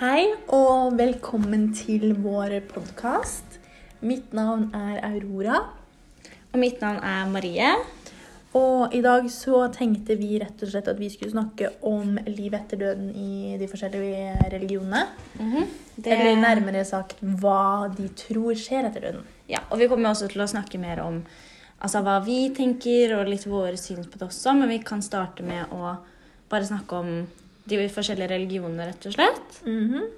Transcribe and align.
Hei 0.00 0.22
og 0.54 0.96
velkommen 0.98 1.68
til 1.76 2.12
vår 2.22 2.54
podkast. 2.70 3.58
Mitt 4.06 4.32
navn 4.36 4.68
er 4.76 5.00
Aurora. 5.10 5.58
Og 6.52 6.58
mitt 6.62 6.80
navn 6.82 7.00
er 7.04 7.28
Marie. 7.30 7.70
Og 8.56 8.94
i 8.96 9.00
dag 9.04 9.28
så 9.30 9.68
tenkte 9.74 10.16
vi 10.18 10.38
rett 10.42 10.62
og 10.64 10.72
slett 10.72 10.88
at 10.90 10.98
vi 10.98 11.10
skulle 11.12 11.30
snakke 11.34 11.68
om 11.86 12.16
livet 12.26 12.64
etter 12.64 12.80
døden 12.80 13.12
i 13.14 13.56
de 13.60 13.68
forskjellige 13.70 14.50
religionene. 14.50 15.04
Det- 15.96 16.12
Eller 16.12 16.36
nærmere 16.40 16.84
sagt 16.84 17.20
hva 17.22 17.88
de 17.94 18.08
tror 18.08 18.54
skjer 18.54 18.88
etter 18.88 19.00
døden. 19.00 19.22
Ja, 19.48 19.58
og 19.70 19.78
vi 19.78 19.86
kommer 19.88 20.10
også 20.10 20.28
til 20.28 20.40
å 20.42 20.48
snakke 20.48 20.78
mer 20.78 21.00
om 21.00 21.24
altså, 21.80 22.02
hva 22.06 22.18
vi 22.24 22.38
tenker, 22.56 23.16
og 23.18 23.28
litt 23.28 23.46
våre 23.48 23.76
syn 23.80 24.04
på 24.04 24.20
det 24.20 24.28
også. 24.28 24.54
Men 24.58 24.68
vi 24.72 24.80
kan 24.84 25.02
starte 25.02 25.42
med 25.46 25.72
å 25.74 25.96
bare 26.50 26.66
snakke 26.68 27.02
om 27.02 27.12
de 27.70 27.84
forskjellige 27.92 28.32
religionene, 28.32 28.88
rett 28.90 29.06
og 29.06 29.14
slett. 29.18 29.62
Mhm. 29.66 30.08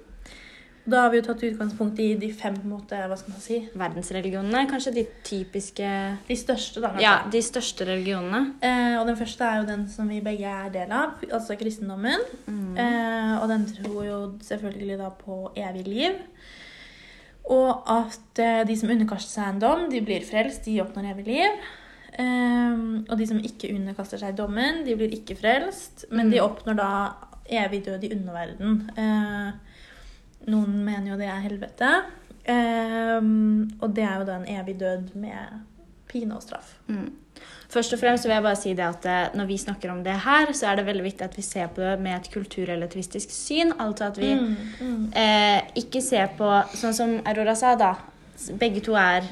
Da 0.83 1.05
har 1.05 1.11
vi 1.13 1.21
jo 1.21 1.23
tatt 1.23 1.43
utgangspunkt 1.47 1.99
i 2.03 2.09
de 2.19 2.27
fem 2.35 2.57
måte, 2.67 2.97
hva 3.07 3.15
skal 3.15 3.31
man 3.31 3.39
si, 3.39 3.59
Verdensreligionene, 3.79 4.65
kanskje 4.67 4.91
de 4.97 5.05
typiske 5.23 5.91
de 6.27 6.35
største. 6.35 6.81
da 6.81 6.89
kanskje. 6.89 7.05
Ja, 7.05 7.13
de 7.31 7.41
største 7.41 7.87
religionene. 7.87 8.41
Eh, 8.59 8.99
og 8.99 9.07
den 9.07 9.15
første 9.15 9.47
er 9.47 9.61
jo 9.61 9.69
den 9.69 9.87
som 9.87 10.09
vi 10.11 10.19
begge 10.19 10.43
er 10.43 10.69
del 10.73 10.91
av, 10.91 11.23
altså 11.31 11.55
kristendommen. 11.55 12.19
Eh, 12.75 13.41
og 13.41 13.47
den 13.47 13.63
tror 13.65 14.03
jo 14.03 14.19
selvfølgelig 14.43 14.97
da 14.99 15.09
på 15.23 15.53
evig 15.55 15.87
liv. 15.87 16.19
Og 17.51 17.83
at 17.91 18.39
eh, 18.39 18.61
de 18.67 18.75
som 18.79 18.89
underkaster 18.93 19.31
seg 19.41 19.49
en 19.49 19.59
dom, 19.59 19.89
de 19.91 19.99
blir 20.05 20.23
frelst, 20.23 20.63
de 20.65 20.79
oppnår 20.83 21.09
evig 21.11 21.25
liv. 21.27 21.63
Um, 22.13 23.05
og 23.09 23.17
de 23.17 23.25
som 23.25 23.39
ikke 23.41 23.71
underkaster 23.73 24.21
seg 24.21 24.35
dommen, 24.37 24.83
de 24.85 24.93
blir 24.95 25.09
ikke 25.15 25.35
frelst, 25.35 26.05
men 26.11 26.29
de 26.29 26.37
Mm. 26.39 26.45
oppnår 26.45 26.75
da 26.77 26.89
evig 27.49 27.85
død 27.85 28.03
i 28.03 28.11
underverden. 28.13 28.75
Uh, 28.97 29.51
noen 30.47 30.83
mener 30.85 31.11
jo 31.11 31.17
det 31.17 31.27
er 31.27 31.41
helvete. 31.41 31.89
Um, 32.47 33.71
og 33.81 33.95
det 33.95 34.03
er 34.03 34.19
jo 34.19 34.25
da 34.27 34.35
en 34.35 34.47
evig 34.59 34.79
død 34.79 35.15
med 35.15 35.61
pine 36.13 36.37
og 36.37 36.45
straff. 36.45 36.75
Mm. 36.87 37.09
Først 37.73 37.93
og 37.95 37.99
fremst 37.99 38.27
vil 38.27 38.35
jeg 38.35 38.43
bare 38.45 38.57
si 38.59 38.71
det 38.77 38.85
at 38.85 39.05
eh, 39.09 39.35
når 39.37 39.47
vi 39.49 39.57
snakker 39.57 39.91
om 39.91 40.03
det 40.05 40.13
her, 40.23 40.51
så 40.53 40.69
er 40.69 40.77
det 40.77 40.85
veldig 40.85 41.03
viktig 41.07 41.25
at 41.25 41.37
vi 41.37 41.41
ser 41.45 41.71
på 41.73 41.81
det 41.81 41.95
med 42.05 42.15
et 42.19 42.29
kulturrelativistisk 42.33 43.33
syn. 43.33 43.73
Altså 43.81 44.11
at 44.11 44.19
vi 44.21 44.33
Mm, 44.35 44.55
mm. 44.79 45.05
eh, 45.17 45.61
ikke 45.81 46.01
ser 46.01 46.27
på 46.37 46.49
Sånn 46.77 46.93
som 46.93 47.15
Aurora 47.25 47.55
sa, 47.57 47.73
da. 47.79 47.95
Begge 48.61 48.83
to 48.85 48.93
er 48.99 49.25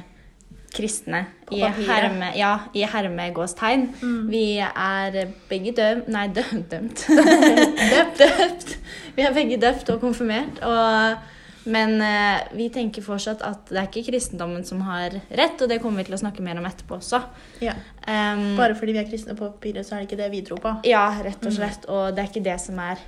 kristne. 0.72 1.26
På 1.50 1.58
I, 1.58 1.62
herme, 1.88 2.32
ja, 2.38 2.54
i 2.74 2.86
hermegåstegn. 2.88 3.90
Mm. 4.02 4.30
Vi 4.32 4.46
er 4.64 5.18
begge 5.50 5.74
døm... 5.78 6.06
Nei, 6.08 6.28
dø, 6.34 6.44
dømt. 6.72 7.06
døpt. 7.94 8.22
døpt. 8.24 8.78
Vi 9.18 9.26
er 9.28 9.36
begge 9.36 9.60
døpt 9.62 9.90
og 9.94 10.00
konfirmert. 10.02 10.62
Og, 10.64 11.18
men 11.64 12.02
eh, 12.02 12.42
vi 12.58 12.68
tenker 12.74 13.04
fortsatt 13.06 13.44
at 13.46 13.70
det 13.70 13.78
er 13.78 13.90
ikke 13.90 14.08
kristendommen 14.10 14.64
som 14.66 14.82
har 14.88 15.14
rett, 15.30 15.62
og 15.62 15.70
det 15.70 15.78
kommer 15.84 16.02
vi 16.02 16.10
til 16.10 16.18
å 16.18 16.22
snakke 16.24 16.44
mer 16.46 16.58
om 16.62 16.68
etterpå 16.68 16.98
også. 16.98 17.22
Ja. 17.62 17.76
Um, 18.08 18.56
Bare 18.58 18.78
fordi 18.78 18.96
vi 18.96 19.02
er 19.04 19.10
kristne 19.10 19.36
på 19.38 19.50
papiret, 19.52 19.86
så 19.86 19.96
er 19.96 20.02
det 20.02 20.10
ikke 20.10 20.22
det 20.24 20.30
vi 20.34 20.44
tror 20.48 20.62
på. 20.64 20.76
Ja, 20.90 21.06
rett 21.22 21.46
og 21.46 21.54
slett. 21.54 21.86
Og 21.92 22.16
det 22.16 22.24
er 22.24 22.32
ikke 22.32 22.46
det 22.46 22.58
som 22.64 22.80
er 22.82 23.02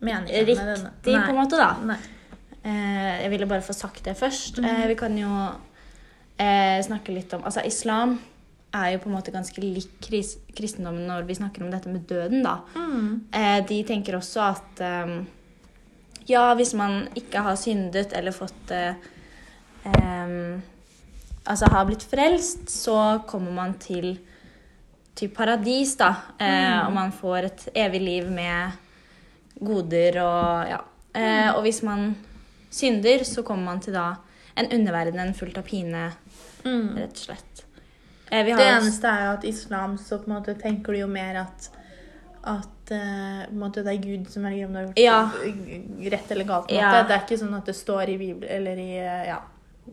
Meningen 0.00 0.48
riktig, 0.48 0.88
på 1.04 1.12
en 1.12 1.36
måte, 1.36 1.60
da. 1.60 1.74
Nei. 1.84 1.98
Eh, 2.60 3.22
jeg 3.22 3.32
ville 3.32 3.48
bare 3.48 3.64
få 3.64 3.76
sagt 3.76 4.04
det 4.04 4.16
først. 4.18 4.58
Mm. 4.60 4.68
Eh, 4.68 4.86
vi 4.90 4.96
kan 4.98 5.16
jo 5.16 5.30
eh, 6.40 6.80
snakke 6.84 7.14
litt 7.14 7.32
om 7.36 7.44
Altså, 7.46 7.64
islam 7.64 8.18
er 8.76 8.94
jo 8.94 9.02
på 9.02 9.10
en 9.10 9.16
måte 9.16 9.34
ganske 9.34 9.62
lik 9.62 9.96
kris 10.04 10.36
kristendommen 10.54 11.08
når 11.08 11.26
vi 11.26 11.36
snakker 11.38 11.64
om 11.64 11.70
dette 11.72 11.90
med 11.90 12.06
døden, 12.08 12.42
da. 12.46 12.60
Mm. 12.74 13.26
Eh, 13.34 13.58
de 13.66 13.82
tenker 13.88 14.18
også 14.18 14.44
at 14.46 14.82
eh, 14.86 15.14
ja, 16.30 16.54
hvis 16.54 16.72
man 16.78 17.08
ikke 17.18 17.42
har 17.42 17.56
syndet 17.58 18.12
eller 18.16 18.32
fått 18.36 18.70
em, 19.84 20.62
Altså 21.50 21.66
har 21.72 21.86
blitt 21.88 22.02
frelst, 22.04 22.68
så 22.70 23.22
kommer 23.26 23.50
man 23.56 23.72
til 23.80 24.18
til 25.16 25.28
paradis, 25.34 25.96
da. 25.98 26.10
Eh, 26.38 26.46
Mm. 26.46 26.86
Og 26.86 26.92
man 26.94 27.10
får 27.12 27.44
et 27.44 27.68
evig 27.74 28.00
liv 28.00 28.28
med 28.30 28.72
goder 29.60 30.18
og 30.22 30.68
ja. 30.68 30.78
Eh, 31.14 31.48
Mm. 31.50 31.54
og 31.56 31.62
hvis 31.62 31.82
man 31.82 32.16
synder, 32.70 33.24
så 33.24 33.42
kommer 33.42 33.64
man 33.64 33.80
til 33.80 33.92
da 33.94 34.14
en 34.56 34.66
underverden 34.72 35.34
fullt 35.34 35.58
av 35.58 35.64
pine, 35.64 36.12
Mm. 36.64 36.96
rett 36.96 37.10
og 37.10 37.16
slett. 37.16 37.64
Eh, 38.30 38.44
vi 38.44 38.50
har 38.52 38.58
Det 38.58 38.66
eneste 38.82 39.04
er 39.08 39.24
jo 39.26 39.32
at 39.38 39.44
islam 39.44 39.96
så 39.98 40.18
på 40.18 40.28
en 40.30 40.34
måte 40.42 40.54
tenker 40.62 40.92
du 40.92 40.98
jo 41.00 41.06
mer 41.06 41.36
at 41.40 41.68
at 42.44 42.79
måte 43.54 43.84
det 43.86 43.92
er 43.94 44.02
Gud 44.02 44.26
som 44.30 44.42
velger 44.48 44.66
om 44.66 44.72
du 44.72 44.78
har 44.78 44.86
gjort 44.88 44.98
Ja. 44.98 45.30
rett 46.10 46.30
eller 46.34 46.44
galt. 46.48 46.70
Ja. 46.70 47.02
Det 47.02 47.14
er 47.16 47.24
ikke 47.26 47.38
sånn 47.40 47.54
at 47.56 47.66
det 47.70 47.74
står 47.76 48.08
i 48.08 48.18
Bibelen 48.18 48.50
eller 48.50 48.76
i 48.82 48.90
eh, 48.98 49.26
ja, 49.28 49.38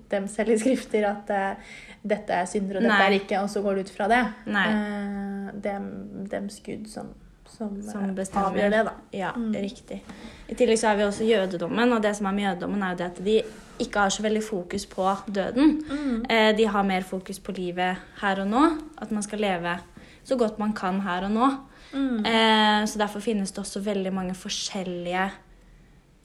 dem 0.09 0.27
selv 0.27 0.49
i 0.53 0.57
skrifter 0.57 1.05
at 1.09 1.29
uh, 1.29 1.77
dette 2.05 2.29
er 2.33 2.45
synder 2.45 2.77
og 2.77 2.83
dette 2.83 2.97
Nei. 2.97 3.05
er 3.07 3.15
ikke, 3.19 3.39
og 3.41 3.49
så 3.49 3.61
går 3.63 3.75
du 3.75 3.81
ut 3.81 3.89
fra 3.89 4.07
det. 4.11 4.19
Eh, 4.47 5.53
dem, 5.63 5.87
dems 6.29 6.59
Gud 6.65 6.87
som, 6.91 7.07
som, 7.47 7.81
Som 7.81 8.03
eh, 8.09 8.13
bestemmer. 8.15 8.51
avgjør 8.51 8.69
det, 8.75 8.83
da. 8.85 8.93
Ja, 9.13 9.31
Mm. 9.35 9.53
riktig. 9.63 10.01
I 10.49 10.55
tillegg 10.55 10.77
så 10.79 10.87
har 10.91 10.95
vi 10.99 11.03
også 11.07 11.25
jødedommen, 11.27 11.93
og 11.93 12.01
det 12.03 12.15
som 12.15 12.25
er 12.27 12.31
med 12.37 12.43
jødedommen, 12.45 12.83
er 12.83 12.89
jo 12.93 12.97
det 12.97 13.05
at 13.11 13.23
de 13.25 13.41
ikke 13.79 13.99
har 13.99 14.09
så 14.09 14.23
veldig 14.23 14.43
fokus 14.43 14.85
på 14.85 15.07
døden. 15.31 15.81
Mm. 15.89 16.25
Eh, 16.29 16.51
de 16.57 16.65
har 16.67 16.83
mer 16.83 17.01
fokus 17.01 17.39
på 17.39 17.51
livet 17.57 17.97
her 18.21 18.41
og 18.41 18.47
nå, 18.47 18.63
at 19.01 19.11
man 19.11 19.23
skal 19.23 19.39
leve 19.39 19.79
så 20.23 20.35
godt 20.37 20.59
man 20.59 20.73
kan 20.73 21.01
her 21.01 21.23
og 21.25 21.31
nå. 21.31 21.49
Mm. 21.93 22.25
Eh, 22.25 22.85
så 22.85 22.97
derfor 22.99 23.21
finnes 23.23 23.51
det 23.51 23.61
også 23.61 23.81
veldig 23.83 24.11
mange 24.13 24.33
forskjellige 24.35 25.31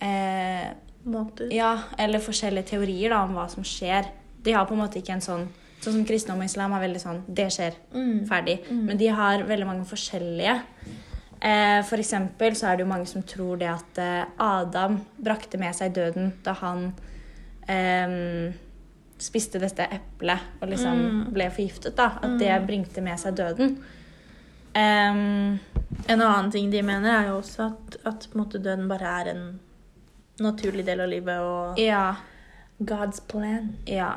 eh, 0.01 0.71
Måter. 1.05 1.49
Ja, 1.53 1.73
eller 1.99 2.23
forskjellige 2.23 2.69
teorier 2.77 3.11
da, 3.11 3.25
om 3.27 3.33
hva 3.35 3.49
som 3.51 3.65
skjer. 3.67 4.07
De 4.43 4.53
har 4.55 4.67
på 4.69 4.75
en 4.77 4.83
måte 4.85 5.01
ikke 5.03 5.17
en 5.19 5.25
sånn 5.25 5.49
Sånn 5.83 5.97
som 5.97 6.05
kristendom 6.07 6.39
og 6.39 6.47
islam 6.47 6.71
er 6.77 6.83
veldig 6.85 7.01
sånn 7.03 7.23
Det 7.27 7.49
skjer. 7.51 7.75
Mm. 7.91 8.21
Ferdig. 8.31 8.61
Mm. 8.71 8.83
Men 8.87 8.99
de 9.01 9.09
har 9.11 9.43
veldig 9.49 9.67
mange 9.67 9.85
forskjellige. 9.91 10.53
Eh, 11.43 11.81
for 11.89 11.99
eksempel 11.99 12.55
så 12.55 12.69
er 12.71 12.77
det 12.79 12.85
jo 12.85 12.91
mange 12.93 13.09
som 13.11 13.23
tror 13.27 13.59
det 13.59 13.67
at 13.73 13.99
eh, 13.99 14.25
Adam 14.39 15.01
brakte 15.19 15.59
med 15.59 15.75
seg 15.75 15.91
døden 15.97 16.31
da 16.47 16.53
han 16.61 16.93
eh, 17.67 18.55
spiste 19.19 19.59
dette 19.59 19.89
eplet 19.91 20.39
og 20.63 20.69
liksom 20.71 21.03
Mm. 21.03 21.33
ble 21.35 21.51
forgiftet. 21.51 21.97
da. 21.97 22.13
At 22.23 22.39
det 22.39 22.49
Mm. 22.61 22.67
bringte 22.67 23.03
med 23.03 23.19
seg 23.19 23.35
døden. 23.35 23.79
Em, 24.75 25.59
En 26.09 26.21
annen 26.21 26.51
ting 26.51 26.71
de 26.73 26.81
mener, 26.83 27.13
er 27.13 27.29
jo 27.29 27.39
også 27.39 27.67
at, 27.69 27.97
at 28.09 28.29
måte, 28.35 28.59
døden 28.59 28.89
bare 28.89 29.11
er 29.21 29.29
en 29.35 29.43
naturlig 30.43 30.87
del 30.87 31.03
av 31.05 31.11
livet 31.11 31.45
og 31.45 31.79
ja. 31.79 32.15
God's 32.83 33.21
plan. 33.29 33.69
Ja. 33.87 34.15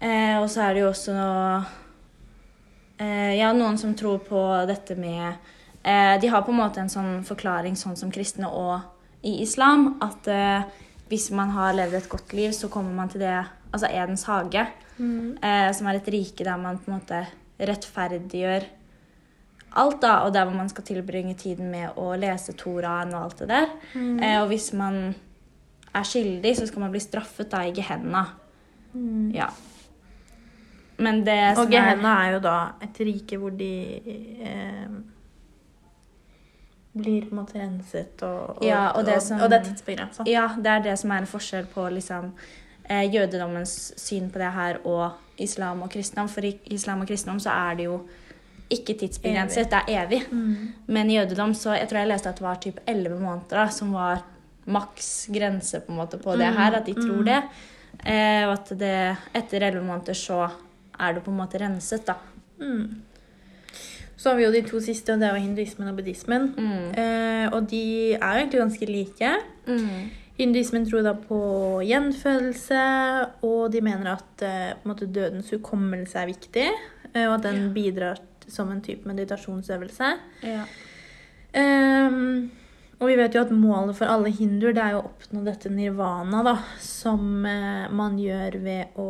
Eh, 0.00 0.38
og 0.40 0.46
så 0.48 0.62
er 0.64 0.74
det 0.74 0.84
jo 0.84 0.88
også 0.88 1.12
noe 1.12 1.48
eh, 3.02 3.34
Ja, 3.36 3.50
noen 3.52 3.76
som 3.76 3.92
tror 3.98 4.22
på 4.24 4.40
dette 4.70 4.94
med 4.96 5.26
eh, 5.82 6.14
De 6.22 6.30
har 6.32 6.46
på 6.46 6.54
en 6.54 6.60
måte 6.62 6.80
en 6.80 6.88
sånn 6.88 7.20
forklaring 7.28 7.76
sånn 7.76 7.98
som 8.00 8.12
kristne 8.14 8.48
og 8.48 8.80
i 9.26 9.42
islam. 9.42 9.98
At 10.00 10.30
eh, 10.30 10.62
hvis 11.10 11.28
man 11.36 11.52
har 11.52 11.76
levd 11.76 11.98
et 11.98 12.08
godt 12.08 12.32
liv, 12.38 12.54
så 12.56 12.70
kommer 12.72 12.96
man 12.96 13.12
til 13.12 13.26
det 13.26 13.36
Altså 13.70 13.86
Edens 13.86 14.24
hage, 14.26 14.64
eh, 14.98 15.68
som 15.76 15.86
er 15.86 16.00
et 16.00 16.08
rike 16.10 16.42
der 16.42 16.56
man 16.58 16.80
på 16.80 16.90
en 16.90 16.96
måte 16.96 17.20
rettferdiggjør 17.60 18.64
alt, 19.72 20.00
da, 20.02 20.14
og 20.26 20.34
der 20.34 20.44
hvor 20.44 20.56
man 20.56 20.68
skal 20.68 20.84
tilbringe 20.84 21.34
tiden 21.38 21.70
med 21.70 21.98
å 22.00 22.12
lese 22.18 22.56
Toraen 22.58 23.14
og 23.14 23.24
alt 23.28 23.42
det 23.42 23.50
der. 23.52 23.68
Mm. 23.94 24.18
Eh, 24.18 24.38
og 24.42 24.48
hvis 24.50 24.72
man 24.78 25.00
er 25.94 26.06
skyldig, 26.06 26.56
så 26.56 26.66
skal 26.66 26.86
man 26.86 26.94
bli 26.94 27.02
straffet 27.02 27.50
da 27.52 27.62
i 27.66 27.74
Gehenna. 27.74 28.24
Mm. 28.94 29.30
Ja. 29.34 29.50
Men 31.00 31.22
det 31.24 31.56
som 31.56 31.64
Og 31.64 31.72
Gehenna 31.72 32.16
er 32.24 32.34
jo 32.36 32.40
da 32.44 32.56
et 32.82 33.00
rike 33.06 33.38
hvor 33.40 33.54
de 33.56 33.72
eh, 34.44 34.88
blir 36.92 37.28
på 37.28 37.34
en 37.34 37.40
måte 37.40 37.60
renset, 37.60 38.22
og, 38.26 38.56
og, 38.58 38.64
Ja, 38.66 38.90
og 38.90 39.06
det 39.06 39.20
og, 39.22 39.44
og 39.44 39.50
det 39.50 39.60
er 39.60 39.68
tidsbegrensa. 39.70 40.26
Ja, 40.28 40.48
det 40.58 40.66
er 40.66 40.82
det 40.90 40.98
som 40.98 41.14
er 41.14 41.22
en 41.22 41.30
forskjell 41.30 41.70
på 41.70 41.86
liksom, 41.94 42.32
eh, 42.84 43.06
jødedommens 43.14 43.92
syn 43.96 44.30
på 44.30 44.42
det 44.42 44.50
her 44.52 44.82
og 44.84 45.12
islam 45.38 45.82
og 45.82 45.90
kristendom. 45.90 46.28
For 46.28 46.44
i 46.44 46.58
islam 46.66 47.00
og 47.00 47.08
kristendom 47.08 47.40
så 47.40 47.54
er 47.54 47.78
det 47.78 47.88
jo 47.88 48.02
ikke 48.70 48.94
tidsbegrenset, 49.00 49.70
det 49.70 49.80
er 49.80 50.04
evig. 50.04 50.20
Mm. 50.30 50.72
Men 50.86 51.10
i 51.10 51.16
jødedom 51.18 51.54
så 51.54 51.74
Jeg 51.74 51.88
tror 51.88 51.98
jeg 51.98 52.08
leste 52.12 52.28
at 52.28 52.38
det 52.38 52.46
var 52.46 52.60
typ 52.62 52.80
11 52.86 53.18
måneder 53.20 53.56
da, 53.64 53.66
som 53.74 53.92
var 53.92 54.22
maks 54.70 55.28
grense 55.32 55.80
på 55.80 55.92
en 55.92 55.98
måte 55.98 56.18
på 56.20 56.36
det 56.38 56.46
Mm, 56.46 56.56
her, 56.56 56.74
at 56.78 56.86
de 56.86 56.94
tror 56.94 57.20
mm. 57.20 57.24
det. 57.24 57.42
Eh, 58.06 58.42
og 58.46 58.52
at 58.54 58.72
det 58.78 59.16
etter 59.34 59.62
11 59.62 59.84
måneder 59.84 60.14
så 60.14 60.48
er 61.00 61.14
du 61.14 61.20
på 61.20 61.30
en 61.30 61.40
måte 61.40 61.58
renset, 61.58 62.06
da. 62.06 62.14
Mm. 62.60 63.02
Så 64.16 64.28
har 64.28 64.36
vi 64.36 64.44
jo 64.44 64.52
de 64.52 64.62
to 64.68 64.80
siste, 64.84 65.12
og 65.12 65.20
det 65.20 65.28
er 65.28 65.36
jo 65.36 65.42
hinduismen 65.46 65.88
og 65.88 65.96
buddhismen. 65.96 66.50
Mm. 66.56 66.88
Eh, 66.92 67.46
og 67.52 67.70
de 67.70 68.14
er 68.14 68.36
egentlig 68.36 68.60
ganske 68.60 68.86
like. 68.86 69.30
Mm. 69.66 70.10
Hinduismen 70.40 70.84
tror 70.88 71.02
da 71.04 71.14
på 71.14 71.40
gjenfødelse, 71.84 72.82
og 73.42 73.72
de 73.72 73.80
mener 73.80 74.12
at 74.12 74.44
eh, 74.44 75.06
dødens 75.06 75.50
hukommelse 75.50 76.18
er 76.18 76.26
viktig, 76.26 76.68
eh, 77.14 77.26
og 77.28 77.38
at 77.38 77.48
den 77.48 77.72
bidrar 77.74 78.20
som 78.52 78.70
en 78.72 78.82
type 78.84 79.08
meditasjonsøvelse. 79.08 80.14
Ja. 80.46 80.64
Um, 81.50 82.50
og 83.00 83.08
vi 83.08 83.16
vet 83.16 83.34
jo 83.34 83.40
at 83.46 83.52
målet 83.56 83.96
for 83.96 84.12
alle 84.12 84.28
hinduer 84.34 84.74
det 84.76 84.82
er 84.84 84.92
jo 84.94 85.00
å 85.00 85.08
oppnå 85.08 85.40
dette 85.46 85.72
nirvana, 85.72 86.42
da, 86.44 86.52
som 86.84 87.46
eh, 87.48 87.88
man 87.96 88.18
gjør 88.20 88.58
ved 88.60 89.00
å 89.00 89.08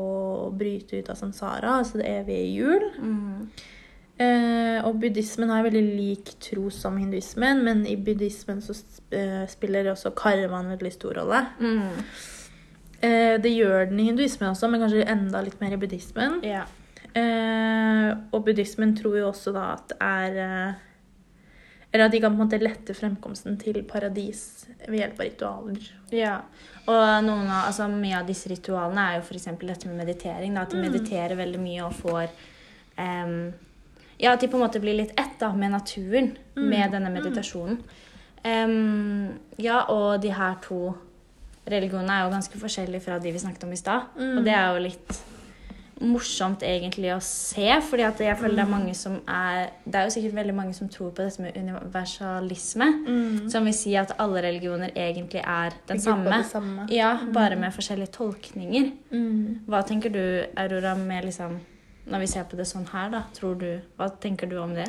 bryte 0.55 1.01
ut 1.01 1.11
av 1.11 1.19
samsara, 1.19 1.81
altså 1.81 1.99
det 1.99 2.07
evige 2.07 2.45
hjul. 2.55 2.87
Mm. 3.03 3.49
Eh, 4.21 4.79
og 4.87 5.01
buddhismen 5.03 5.51
har 5.51 5.65
veldig 5.67 5.83
lik 5.97 6.35
tro 6.45 6.69
som 6.71 7.01
hinduismen, 7.03 7.65
men 7.67 7.83
i 7.89 7.97
buddhismen 7.99 8.63
så 8.63 8.77
eh, 9.17 9.43
spiller 9.51 9.91
også 9.91 10.15
karma 10.15 10.61
en 10.63 10.71
veldig 10.77 10.93
stor 10.95 11.19
rolle. 11.23 11.41
Mm. 11.59 12.05
Eh, 13.01 13.37
det 13.43 13.57
gjør 13.57 13.89
den 13.91 14.05
i 14.05 14.11
hinduismen 14.13 14.53
også, 14.53 14.71
men 14.71 14.85
kanskje 14.85 15.09
enda 15.09 15.43
litt 15.43 15.59
mer 15.59 15.75
i 15.75 15.81
buddhismen. 15.83 16.45
Ja. 16.47 16.63
Eh, 17.15 18.11
og 18.31 18.45
buddhismen 18.47 18.93
tror 18.99 19.17
jo 19.19 19.29
også 19.33 19.53
da 19.57 19.65
at 19.75 19.89
det 19.91 19.97
er 20.01 20.37
eh, 20.45 20.75
Eller 21.93 22.05
at 22.07 22.13
de 22.15 22.21
kan 22.23 22.31
på 22.37 22.39
en 22.39 22.45
måte 22.47 22.61
lette 22.63 22.95
fremkomsten 22.95 23.57
til 23.59 23.81
paradis 23.83 24.67
ved 24.87 25.01
hjelp 25.01 25.19
av 25.19 25.25
ritualer. 25.27 25.89
Ja, 26.15 26.37
og 26.87 27.25
noen 27.27 27.49
av, 27.51 27.65
altså, 27.73 27.89
mye 27.91 28.21
av 28.21 28.29
disse 28.29 28.47
ritualene 28.53 29.09
er 29.11 29.17
jo 29.19 29.25
f.eks. 29.27 29.49
dette 29.59 29.89
med 29.91 29.99
meditering. 30.05 30.55
Da, 30.55 30.63
at 30.63 30.71
de 30.71 30.79
Mm. 30.79 30.85
mediterer 30.87 31.35
veldig 31.37 31.59
mye 31.59 31.83
og 31.89 31.93
får 31.99 32.29
em, 32.97 33.53
Ja, 34.21 34.33
at 34.35 34.41
de 34.41 34.47
på 34.49 34.55
en 34.61 34.63
måte 34.69 34.79
blir 34.81 34.95
litt 35.01 35.13
ett 35.19 35.39
da, 35.41 35.51
med 35.53 35.71
naturen 35.73 36.37
Mm. 36.57 36.69
med 36.69 36.91
denne 36.93 37.11
meditasjonen. 37.11 37.81
Um, 38.45 39.39
ja, 39.59 39.83
og 39.89 40.21
de 40.23 40.31
her 40.33 40.55
to 40.63 40.95
religionene 41.67 42.11
er 42.13 42.25
jo 42.25 42.31
ganske 42.37 42.59
forskjellige 42.59 43.03
fra 43.03 43.19
de 43.19 43.33
vi 43.33 43.39
snakket 43.39 43.65
om 43.65 43.73
i 43.73 43.77
stad. 43.77 44.03
Mm. 44.17 44.39
Og 44.39 44.45
det 44.45 44.55
er 44.55 44.75
jo 44.75 44.83
litt 44.87 45.21
morsomt 46.01 46.63
egentlig 46.65 47.11
å 47.13 47.19
se, 47.25 47.67
fordi 47.85 48.05
at 48.07 48.21
jeg 48.25 48.37
føler 48.41 48.61
det 48.61 48.65
er 48.65 48.71
mange 48.71 48.95
som 48.97 49.19
er 49.29 49.71
Det 49.85 49.99
er 49.99 50.07
jo 50.07 50.15
sikkert 50.15 50.37
veldig 50.39 50.55
mange 50.57 50.77
som 50.77 50.89
tror 50.89 51.11
på 51.17 51.25
dette 51.27 51.43
med 51.45 51.57
universalisme. 51.57 52.89
Som 53.53 53.69
vil 53.69 53.77
si 53.77 53.95
at 54.01 54.15
alle 54.23 54.43
religioner 54.47 54.95
egentlig 54.97 55.43
er 55.45 55.77
den 55.89 56.01
samme. 56.01 56.43
samme. 56.49 56.87
Ja, 56.93 57.19
bare 57.35 57.59
med 57.61 57.75
forskjellige 57.77 58.15
tolkninger. 58.17 58.93
Mm. 59.11 59.67
Hva 59.69 59.83
tenker 59.87 60.15
du, 60.15 60.23
Aurora, 60.57 60.95
med 60.95 61.29
liksom 61.29 61.61
Når 62.11 62.19
vi 62.19 62.27
ser 62.27 62.47
på 62.49 62.57
det 62.57 62.65
sånn 62.67 62.87
her, 62.91 63.11
da, 63.13 63.19
tror 63.37 63.55
du 63.61 63.69
Hva 63.99 64.09
tenker 64.19 64.49
du 64.49 64.57
om 64.59 64.73
det? 64.75 64.89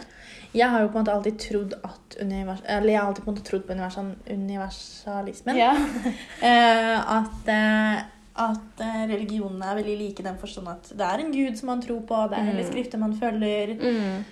Jeg 0.56 0.69
har 0.72 0.81
jo 0.81 0.88
på 0.88 0.98
en 0.98 1.04
måte 1.04 1.14
alltid 1.14 1.38
trodd 1.40 1.75
at 1.84 2.16
univers... 2.22 2.64
Eller 2.66 2.94
jeg 2.94 3.00
har 3.00 3.07
alltid 3.07 3.24
på 3.24 3.30
en 3.30 3.36
måte 3.36 3.46
trodd 3.48 3.68
på 3.68 3.75
universal, 3.75 4.16
universalismen. 4.28 5.60
Ja. 5.60 5.75
Eh, 6.52 6.98
at 7.19 7.52
eh, 7.52 8.02
at 8.42 8.82
eh, 8.84 9.02
religionene 9.12 9.66
er 9.72 9.80
veldig 9.80 9.98
like 10.00 10.24
i 10.24 10.28
den 10.28 10.38
forstand 10.42 10.68
at 10.72 10.90
det 10.98 11.08
er 11.08 11.24
en 11.24 11.32
gud 11.34 11.58
som 11.60 11.72
man 11.72 11.82
tror 11.84 12.02
på, 12.10 12.22
det 12.32 12.38
er 12.40 12.48
hele 12.52 12.64
Mm. 12.66 12.70
skrifter 12.72 13.00
man 13.02 13.14
følger. 13.18 13.74
Mm. 13.80 14.24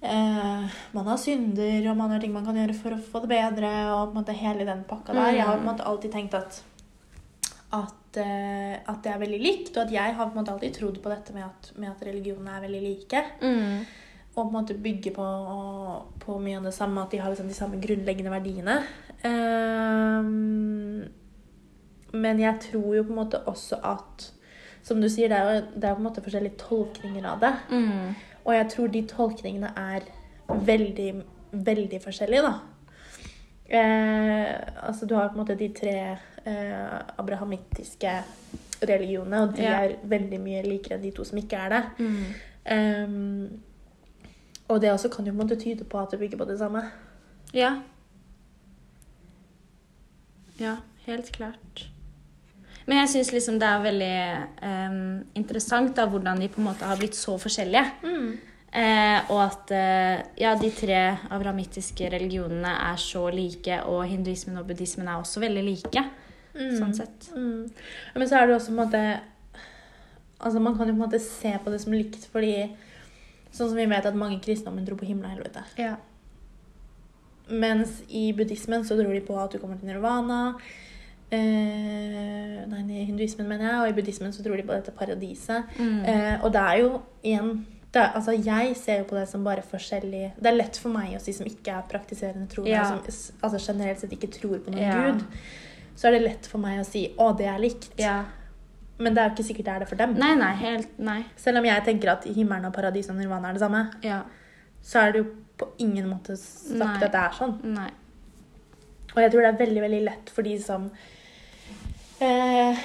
Eh, 0.00 0.76
man 0.94 1.06
har 1.10 1.16
synder, 1.18 1.90
og 1.90 1.96
man 1.98 2.10
har 2.14 2.20
ting 2.22 2.32
man 2.32 2.44
kan 2.46 2.54
gjøre 2.56 2.74
for 2.78 2.94
å 2.94 3.02
få 3.02 3.20
det 3.24 3.30
bedre. 3.32 3.70
Og 3.94 4.08
på 4.08 4.16
en 4.16 4.18
måte 4.24 4.36
hele 4.38 4.64
den 4.68 4.84
pakka 4.88 5.12
der. 5.12 5.32
Jeg 5.34 5.46
har 5.46 5.56
på 5.56 5.64
en 5.66 5.70
måte 5.72 5.86
alltid 5.90 6.12
tenkt 6.12 6.34
at, 6.38 6.60
at, 7.72 8.16
eh, 8.22 8.76
at 8.86 9.02
det 9.02 9.12
er 9.12 9.18
veldig 9.24 9.40
likt. 9.42 9.72
Og 9.76 9.82
at 9.86 9.92
jeg 9.92 10.14
har 10.14 10.26
på 10.28 10.38
en 10.38 10.42
måte 10.44 10.52
alltid 10.54 10.74
trodd 10.78 11.00
på 11.02 11.10
dette 11.10 11.34
med 11.34 11.44
at, 11.48 11.72
med 11.76 11.90
at 11.90 12.06
religionene 12.06 12.56
er 12.56 12.62
veldig 12.68 12.82
like. 12.84 13.24
Mm. 13.42 13.86
Og 14.36 14.44
på 14.44 14.46
en 14.46 14.54
måte 14.54 14.78
bygger 14.78 15.12
på, 15.16 15.26
på 16.22 16.38
mye 16.38 16.60
av 16.60 16.68
det 16.68 16.74
samme, 16.76 17.02
at 17.02 17.10
de 17.10 17.18
har 17.18 17.30
liksom 17.32 17.48
de 17.50 17.54
samme 17.58 17.80
grunnleggende 17.82 18.30
verdiene. 18.30 18.76
Ehm, 19.26 21.08
men 22.12 22.40
jeg 22.40 22.60
tror 22.60 22.94
jo 22.96 23.02
på 23.04 23.12
en 23.12 23.18
måte 23.24 23.40
også 23.46 23.78
at 23.84 24.32
Som 24.82 25.00
du 25.02 25.08
sier, 25.08 25.28
det 25.28 25.36
er 25.36 25.54
jo, 25.54 25.62
det 25.74 25.84
er 25.84 25.94
på 25.94 26.00
en 26.00 26.06
måte 26.06 26.22
forskjellige 26.24 26.56
tolkninger 26.56 27.24
av 27.28 27.40
det. 27.42 27.50
Mm. 27.70 28.14
Og 28.46 28.54
jeg 28.54 28.68
tror 28.72 28.86
de 28.94 29.02
tolkningene 29.10 29.72
er 29.76 30.06
veldig, 30.48 31.08
veldig 31.52 31.98
forskjellige, 32.00 32.42
da. 32.46 32.52
Eh, 33.68 34.54
altså, 34.88 35.06
du 35.06 35.14
har 35.14 35.28
på 35.28 35.34
en 35.36 35.42
måte 35.42 35.58
de 35.60 35.68
tre 35.76 35.96
eh, 36.46 36.98
abrahamittiske 37.18 38.14
religionene, 38.88 39.42
og 39.42 39.56
de 39.56 39.62
Ja. 39.62 39.82
er 39.84 39.96
veldig 40.08 40.40
mye 40.40 40.62
likere 40.64 40.96
enn 40.96 41.02
de 41.02 41.10
to 41.10 41.24
som 41.24 41.38
ikke 41.38 41.56
er 41.56 41.68
det. 41.68 41.84
Mm. 41.98 42.24
Um, 42.70 43.60
og 44.68 44.80
det 44.80 44.92
også 44.92 45.08
kan 45.08 45.26
jo 45.26 45.32
på 45.32 45.40
en 45.40 45.48
måte 45.48 45.60
tyde 45.60 45.84
på 45.84 45.98
at 46.00 46.10
det 46.10 46.18
bygger 46.20 46.38
på 46.38 46.44
det 46.48 46.58
samme. 46.58 46.82
Ja. 47.52 47.74
Ja, 50.60 50.76
helt 51.06 51.32
klart. 51.32 51.90
Men 52.88 53.02
jeg 53.02 53.10
syns 53.12 53.32
liksom 53.34 53.58
det 53.60 53.68
er 53.68 53.82
veldig 53.84 54.18
um, 54.64 55.00
interessant 55.36 55.92
da, 55.96 56.06
hvordan 56.08 56.40
de 56.40 56.48
på 56.48 56.62
en 56.62 56.70
måte 56.70 56.88
har 56.88 56.96
blitt 57.00 57.18
så 57.18 57.34
forskjellige. 57.40 57.84
Eh, 58.68 59.30
og 59.32 59.38
at 59.40 59.70
eh, 59.72 60.18
ja, 60.42 60.50
de 60.60 60.68
tre 60.76 60.98
avramittiske 61.32 62.10
religionene 62.12 62.68
er 62.90 62.98
så 63.00 63.22
like, 63.32 63.78
og 63.88 64.02
hinduismen 64.08 64.60
og 64.60 64.66
buddhismen 64.68 65.08
er 65.08 65.20
også 65.20 65.40
veldig 65.40 65.62
like. 65.64 66.04
Sånn 66.58 66.94
sett. 66.96 67.30
Mm. 67.36 67.68
Men 68.16 68.28
så 68.28 68.40
er 68.40 68.48
det 68.48 68.56
også 68.56 68.72
på 68.72 68.74
en 68.74 68.80
måte 68.80 69.02
Altså 70.38 70.58
Man 70.62 70.74
kan 70.78 70.88
jo 70.88 70.94
på 70.94 70.98
en 70.98 71.04
måte 71.04 71.20
se 71.22 71.50
på 71.62 71.70
det 71.70 71.78
som 71.82 71.94
likt, 71.94 72.24
fordi 72.30 72.68
sånn 73.50 73.70
som 73.70 73.78
vi 73.78 73.88
vet 73.90 74.06
at 74.06 74.18
mange 74.18 74.38
kristendommen 74.42 74.84
tror 74.86 74.98
på 75.00 75.08
himmel 75.08 75.26
og 75.26 75.34
helvete. 75.34 75.64
Ja. 75.80 75.96
Mens 77.48 78.02
i 78.06 78.28
buddhismen 78.36 78.84
så 78.86 78.98
tror 78.98 79.10
de 79.14 79.24
på 79.24 79.38
at 79.40 79.54
du 79.54 79.58
kommer 79.58 79.80
til 79.80 79.90
nirvana. 79.90 80.58
Eh, 81.30 82.66
nei, 82.68 82.82
i 82.88 83.04
hinduismen 83.08 83.48
mener 83.48 83.66
jeg, 83.68 83.80
og 83.82 83.88
i 83.90 83.96
buddhismen 83.98 84.32
så 84.32 84.42
tror 84.44 84.56
de 84.56 84.64
på 84.68 84.72
dette 84.76 84.94
paradiset. 84.96 85.74
Mm. 85.78 85.98
Eh, 86.08 86.36
og 86.44 86.52
det 86.54 86.62
er 86.62 86.78
jo 86.82 87.02
igjen 87.22 87.66
det 87.92 88.02
altså 88.14 88.34
Jeg 88.44 88.74
ser 88.76 88.98
jo 88.98 89.04
på 89.08 89.16
det 89.16 89.26
som 89.30 89.44
bare 89.46 89.62
forskjellig 89.64 90.34
Det 90.36 90.46
er 90.50 90.56
lett 90.58 90.76
for 90.76 90.92
meg 90.92 91.14
å 91.16 91.20
si 91.24 91.32
som 91.32 91.46
ikke 91.48 91.72
er 91.72 91.86
praktiserende 91.88 92.44
troende, 92.52 92.74
Ja. 92.74 92.84
som 92.84 93.00
altså 93.42 93.58
generelt 93.72 94.00
sett 94.02 94.12
ikke 94.12 94.28
tror 94.30 94.58
på 94.60 94.70
noen 94.74 94.82
Ja. 94.82 95.10
gud, 95.12 95.24
så 95.96 96.08
er 96.08 96.10
det 96.18 96.22
lett 96.22 96.46
for 96.46 96.58
meg 96.58 96.80
å 96.80 96.84
si 96.86 97.14
'å, 97.16 97.36
det 97.36 97.46
er 97.46 97.58
likt'. 97.58 97.88
ja. 97.98 98.24
Men 99.00 99.14
det 99.14 99.22
er 99.22 99.28
jo 99.30 99.34
ikke 99.36 99.46
sikkert 99.54 99.64
det 99.64 99.74
er 99.74 99.78
det 99.78 99.88
for 99.88 99.96
dem. 99.96 100.14
Nei, 100.14 100.34
nei, 100.34 100.54
helt 100.54 100.98
Nei. 100.98 101.24
Selv 101.36 101.58
om 101.58 101.64
jeg 101.64 101.84
tenker 101.84 102.08
at 102.10 102.24
himmelen 102.24 102.64
og 102.66 102.72
paradis 102.74 103.08
og 103.08 103.16
nirvana 103.16 103.48
er 103.48 103.52
det 103.52 103.60
samme, 103.62 103.92
Ja. 104.02 104.22
så 104.82 105.06
er 105.08 105.12
det 105.12 105.24
jo 105.24 105.30
på 105.56 105.68
ingen 105.78 106.08
måte 106.10 106.36
sagt 106.36 106.78
Nei. 106.78 106.94
at 106.94 107.12
det 107.12 107.14
er 107.14 107.30
sånn. 107.30 107.62
Nei. 107.64 107.90
Og 109.14 109.22
jeg 109.22 109.30
tror 109.32 109.40
det 109.42 109.54
er 109.60 109.66
veldig 109.66 109.80
veldig 109.82 110.04
lett 110.04 110.30
for 110.30 110.42
de 110.42 110.58
som 110.58 110.90
eh, 112.20 112.76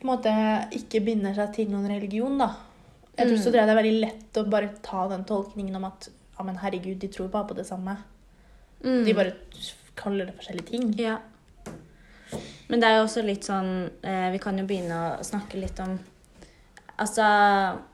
på 0.00 0.04
en 0.06 0.10
måte 0.10 0.32
ikke 0.76 1.00
binder 1.04 1.34
seg 1.34 1.52
til 1.54 1.70
noen 1.72 1.88
religion, 1.90 2.38
da. 2.38 2.50
Jeg 3.16 3.26
tror, 3.28 3.36
Mm. 3.36 3.42
Så 3.42 3.50
tror 3.50 3.54
jeg 3.62 3.66
det 3.66 3.72
er 3.76 3.82
veldig 3.82 4.00
lett 4.00 4.38
å 4.42 4.50
bare 4.50 4.68
ta 4.82 5.08
den 5.08 5.24
tolkningen 5.24 5.76
om 5.76 5.84
at 5.88 6.08
ja, 6.38 6.44
men 6.44 6.56
herregud, 6.60 6.98
de 7.00 7.08
tror 7.08 7.28
bare 7.32 7.48
på 7.48 7.54
det 7.56 7.64
samme. 7.66 7.96
Mm. 8.84 9.04
De 9.06 9.14
bare 9.14 9.32
kaller 9.96 10.26
det 10.26 10.34
forskjellige 10.36 10.66
ting. 10.68 10.90
Ja. 11.00 11.18
Men 12.68 12.80
det 12.80 12.88
er 12.88 12.96
jo 12.98 13.04
også 13.06 13.22
litt 13.24 13.44
sånn 13.46 13.90
eh, 14.02 14.30
Vi 14.34 14.38
kan 14.42 14.58
jo 14.58 14.64
begynne 14.66 14.96
å 15.20 15.22
snakke 15.24 15.54
litt 15.60 15.78
om 15.80 15.92
Altså, 16.98 17.22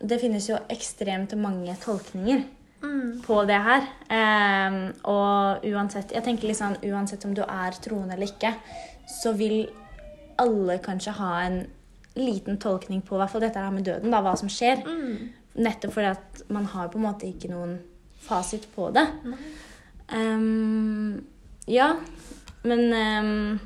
det 0.00 0.20
finnes 0.22 0.46
jo 0.48 0.56
ekstremt 0.72 1.34
mange 1.36 1.76
tolkninger 1.82 2.42
Mm. 2.82 3.20
på 3.22 3.44
det 3.46 3.60
her. 3.62 3.84
Eh, 4.10 4.90
og 5.04 5.62
uansett 5.70 6.10
Jeg 6.16 6.24
tenker 6.24 6.50
sånn 6.52 6.74
Uansett 6.82 7.24
om 7.24 7.34
du 7.34 7.42
er 7.42 7.70
troende 7.80 8.14
eller 8.16 8.26
ikke, 8.26 8.56
så 9.06 9.30
vil 9.38 9.68
alle 10.40 10.78
kanskje 10.82 11.14
ha 11.18 11.32
en 11.42 11.62
liten 12.14 12.58
tolkning 12.60 13.02
på 13.02 13.16
hvert 13.16 13.32
fall 13.32 13.44
dette 13.44 13.60
her 13.60 13.72
med 13.72 13.86
døden, 13.88 14.12
da, 14.12 14.20
hva 14.24 14.34
som 14.38 14.50
skjer. 14.52 14.84
Mm. 14.84 15.30
Nettopp 15.64 15.94
fordi 15.96 16.12
at 16.12 16.42
man 16.52 16.68
har 16.72 16.90
på 16.92 17.00
en 17.00 17.06
måte 17.06 17.28
ikke 17.28 17.50
noen 17.52 17.78
fasit 18.22 18.68
på 18.74 18.90
det. 18.94 19.04
Um, 20.12 21.22
ja, 21.70 21.94
men 22.68 22.82
um, 22.92 23.60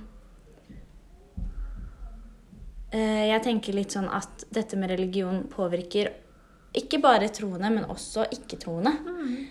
Jeg 2.97 3.43
tenker 3.45 3.75
litt 3.77 3.93
sånn 3.93 4.07
at 4.09 4.47
dette 4.55 4.79
med 4.79 4.93
religion 4.95 5.43
påvirker 5.53 6.13
ikke 6.77 7.01
bare 7.03 7.29
troende, 7.33 7.69
men 7.73 7.89
også 7.89 8.27
ikke-troende. 8.33 8.93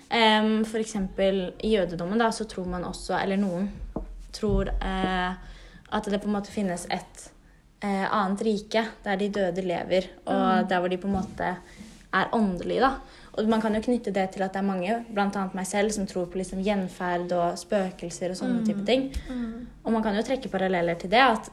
Um, 0.10 0.64
for 0.66 0.82
eksempel 0.82 1.42
i 1.66 1.76
jødedommen 1.76 2.22
da, 2.22 2.32
så 2.34 2.48
tror 2.50 2.70
man 2.70 2.86
også, 2.88 3.18
eller 3.20 3.40
noen 3.42 3.70
tror 4.36 4.70
eh, 4.70 5.32
at 5.96 6.08
det 6.12 6.20
på 6.24 6.28
en 6.30 6.36
måte 6.36 6.52
finnes 6.54 6.86
et 6.92 7.26
eh, 7.86 8.06
annet 8.12 8.42
rike 8.46 8.82
der 9.06 9.20
de 9.22 9.30
døde 9.40 9.64
lever, 9.66 10.10
og 10.28 10.68
der 10.70 10.80
hvor 10.84 10.92
de 10.92 10.98
på 11.00 11.08
en 11.08 11.16
måte 11.18 11.52
er 12.16 12.30
åndelige. 12.36 12.82
da. 12.84 12.94
Og 13.36 13.50
man 13.52 13.60
kan 13.64 13.74
jo 13.76 13.82
knytte 13.84 14.14
det 14.16 14.30
til 14.32 14.44
at 14.46 14.54
det 14.56 14.62
er 14.62 14.68
mange, 14.68 14.94
bl.a. 15.12 15.46
meg 15.54 15.66
selv, 15.68 15.92
som 15.92 16.06
tror 16.08 16.30
på 16.32 16.40
liksom 16.40 16.62
gjenferd 16.64 17.34
og 17.36 17.58
spøkelser 17.60 18.32
og 18.32 18.38
sånne 18.40 18.62
type 18.68 18.86
ting. 18.88 19.10
Og 19.84 19.92
man 19.92 20.04
kan 20.06 20.16
jo 20.16 20.24
trekke 20.24 20.48
paralleller 20.54 20.96
til 21.02 21.12
det, 21.12 21.20
at 21.20 21.50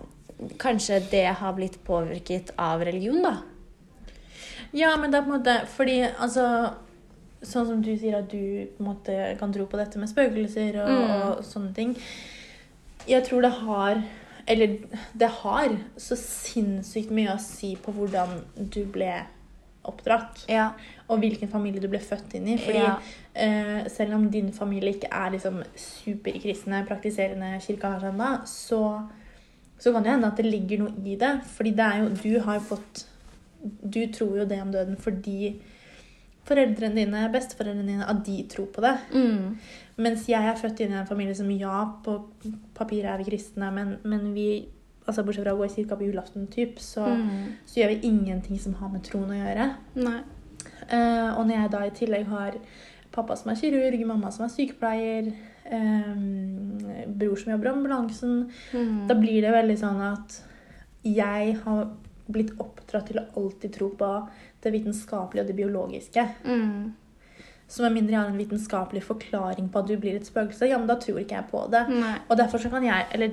kanskje 0.62 1.00
det 1.10 1.24
har 1.40 1.56
blitt 1.58 1.80
påvirket 1.86 2.52
av 2.58 2.84
religion, 2.86 3.18
da. 3.22 3.36
Ja, 4.72 4.94
men 4.96 5.10
det 5.10 5.18
er 5.18 5.26
på 5.26 5.32
en 5.34 5.38
måte 5.40 5.58
fordi 5.76 5.98
altså 6.06 6.46
Sånn 7.42 7.66
som 7.66 7.80
du 7.82 7.88
sier 7.98 8.14
at 8.20 8.28
du 8.30 8.68
på 8.76 8.84
en 8.84 8.86
måte 8.86 9.14
kan 9.40 9.50
tro 9.52 9.64
på 9.66 9.74
dette 9.80 9.98
med 9.98 10.06
spøkelser 10.06 10.76
og, 10.78 10.90
Mm. 10.92 11.08
og 11.10 11.40
sånne 11.42 11.72
ting. 11.74 11.96
Jeg 13.08 13.24
tror 13.26 13.42
det 13.42 13.50
har 13.50 14.02
Eller 14.46 14.78
det 15.18 15.28
har 15.42 15.76
så 15.96 16.16
sinnssykt 16.18 17.10
mye 17.14 17.34
å 17.36 17.40
si 17.40 17.74
på 17.76 17.92
hvordan 17.94 18.40
du 18.56 18.84
ble 18.90 19.12
oppdratt. 19.84 20.44
Ja. 20.50 20.68
Og 21.10 21.18
hvilken 21.22 21.50
familie 21.50 21.82
du 21.82 21.88
ble 21.90 21.98
født 22.02 22.34
inn 22.38 22.48
i. 22.48 22.56
Fordi 22.58 22.78
Ja. 22.78 22.96
eh, 23.34 23.88
selv 23.90 24.14
om 24.14 24.30
din 24.30 24.52
familie 24.52 24.94
ikke 24.94 25.10
er 25.10 25.30
liksom 25.34 25.62
superkristne, 25.76 26.84
praktiserende 26.86 27.60
kirka 27.60 27.90
her 27.98 28.10
ennå, 28.12 28.46
så, 28.46 29.08
så 29.78 29.92
kan 29.92 30.02
det 30.04 30.12
hende 30.12 30.26
at 30.30 30.36
det 30.36 30.46
ligger 30.46 30.78
noe 30.84 30.92
i 31.06 31.16
det. 31.16 31.32
Fordi 31.56 31.70
det 31.70 31.86
er 31.88 31.98
jo 32.02 32.08
Du 32.22 32.40
har 32.40 32.54
jo 32.54 32.60
fått 32.60 33.06
Du 33.84 34.06
tror 34.12 34.38
jo 34.38 34.44
det 34.44 34.60
om 34.62 34.72
døden 34.72 34.96
fordi 34.96 35.60
foreldrene 36.44 36.94
dine, 36.94 37.28
besteforeldrene 37.32 37.86
dine, 37.86 38.06
at 38.08 38.24
de 38.26 38.42
tror 38.50 38.66
på 38.74 38.80
det. 38.82 38.96
Mm. 39.14 39.58
Mens 40.02 40.26
jeg 40.28 40.42
er 40.42 40.56
født 40.58 40.80
inn 40.80 40.92
i 40.92 40.98
en 41.00 41.06
familie 41.06 41.34
som 41.38 41.50
ja, 41.50 41.84
på 42.04 42.16
papiret 42.74 43.10
er 43.12 43.18
vi 43.22 43.28
kristne, 43.30 43.70
men, 43.72 43.98
men 44.04 44.32
vi 44.34 44.66
altså 45.06 45.24
Bortsett 45.26 45.42
fra 45.44 45.52
å 45.54 45.58
gå 45.58 45.66
i 45.66 45.72
kirka 45.74 45.96
på 45.98 46.06
julaften, 46.06 46.46
typ, 46.50 46.78
så, 46.78 47.04
Mm. 47.06 47.56
så 47.66 47.80
gjør 47.80 47.88
vi 47.88 48.08
ingenting 48.08 48.58
som 48.60 48.74
har 48.74 48.88
med 48.88 49.02
troen 49.02 49.30
å 49.30 49.38
gjøre. 49.38 49.64
Eh, 50.88 51.30
og 51.38 51.46
når 51.46 51.54
jeg 51.56 51.70
da 51.72 51.80
i 51.86 51.90
tillegg 51.90 52.26
har 52.30 52.52
pappa 53.12 53.34
som 53.36 53.50
er 53.50 53.56
kirurg, 53.58 54.04
mamma 54.06 54.30
som 54.32 54.44
er 54.46 54.52
sykepleier, 54.54 55.32
eh, 55.64 57.06
bror 57.08 57.36
som 57.36 57.52
jobber 57.52 57.66
i 57.66 57.72
ambulansen, 57.72 58.50
Mm. 58.72 59.06
da 59.08 59.14
blir 59.14 59.40
det 59.42 59.52
veldig 59.52 59.78
sånn 59.78 60.00
at 60.12 60.40
jeg 61.04 61.56
har 61.64 61.88
blitt 62.30 62.52
oppdratt 62.62 63.08
til 63.10 63.20
å 63.20 63.28
alltid 63.40 63.74
tro 63.74 63.88
på 63.98 64.10
det 64.62 64.72
vitenskapelige 64.74 65.44
og 65.44 65.48
det 65.50 65.56
biologiske. 65.58 66.26
Mm. 66.44 66.92
Så 67.72 67.82
med 67.86 67.94
mindre 67.96 68.12
jeg 68.12 68.20
har 68.20 68.30
en 68.30 68.40
vitenskapelig 68.40 69.02
forklaring 69.06 69.70
på 69.72 69.80
at 69.80 69.88
du 69.88 69.94
blir 69.96 70.18
et 70.18 70.28
spøkelse, 70.28 70.68
ja, 70.68 70.76
men 70.78 70.90
da 70.90 70.98
tror 71.00 71.22
ikke 71.22 71.38
jeg 71.38 71.48
på 71.48 71.64
det. 71.72 71.86
Nei. 71.88 72.14
Og 72.28 72.36
derfor 72.36 72.60
så 72.60 72.68
kan 72.72 72.84
jeg, 72.84 73.06
eller 73.16 73.32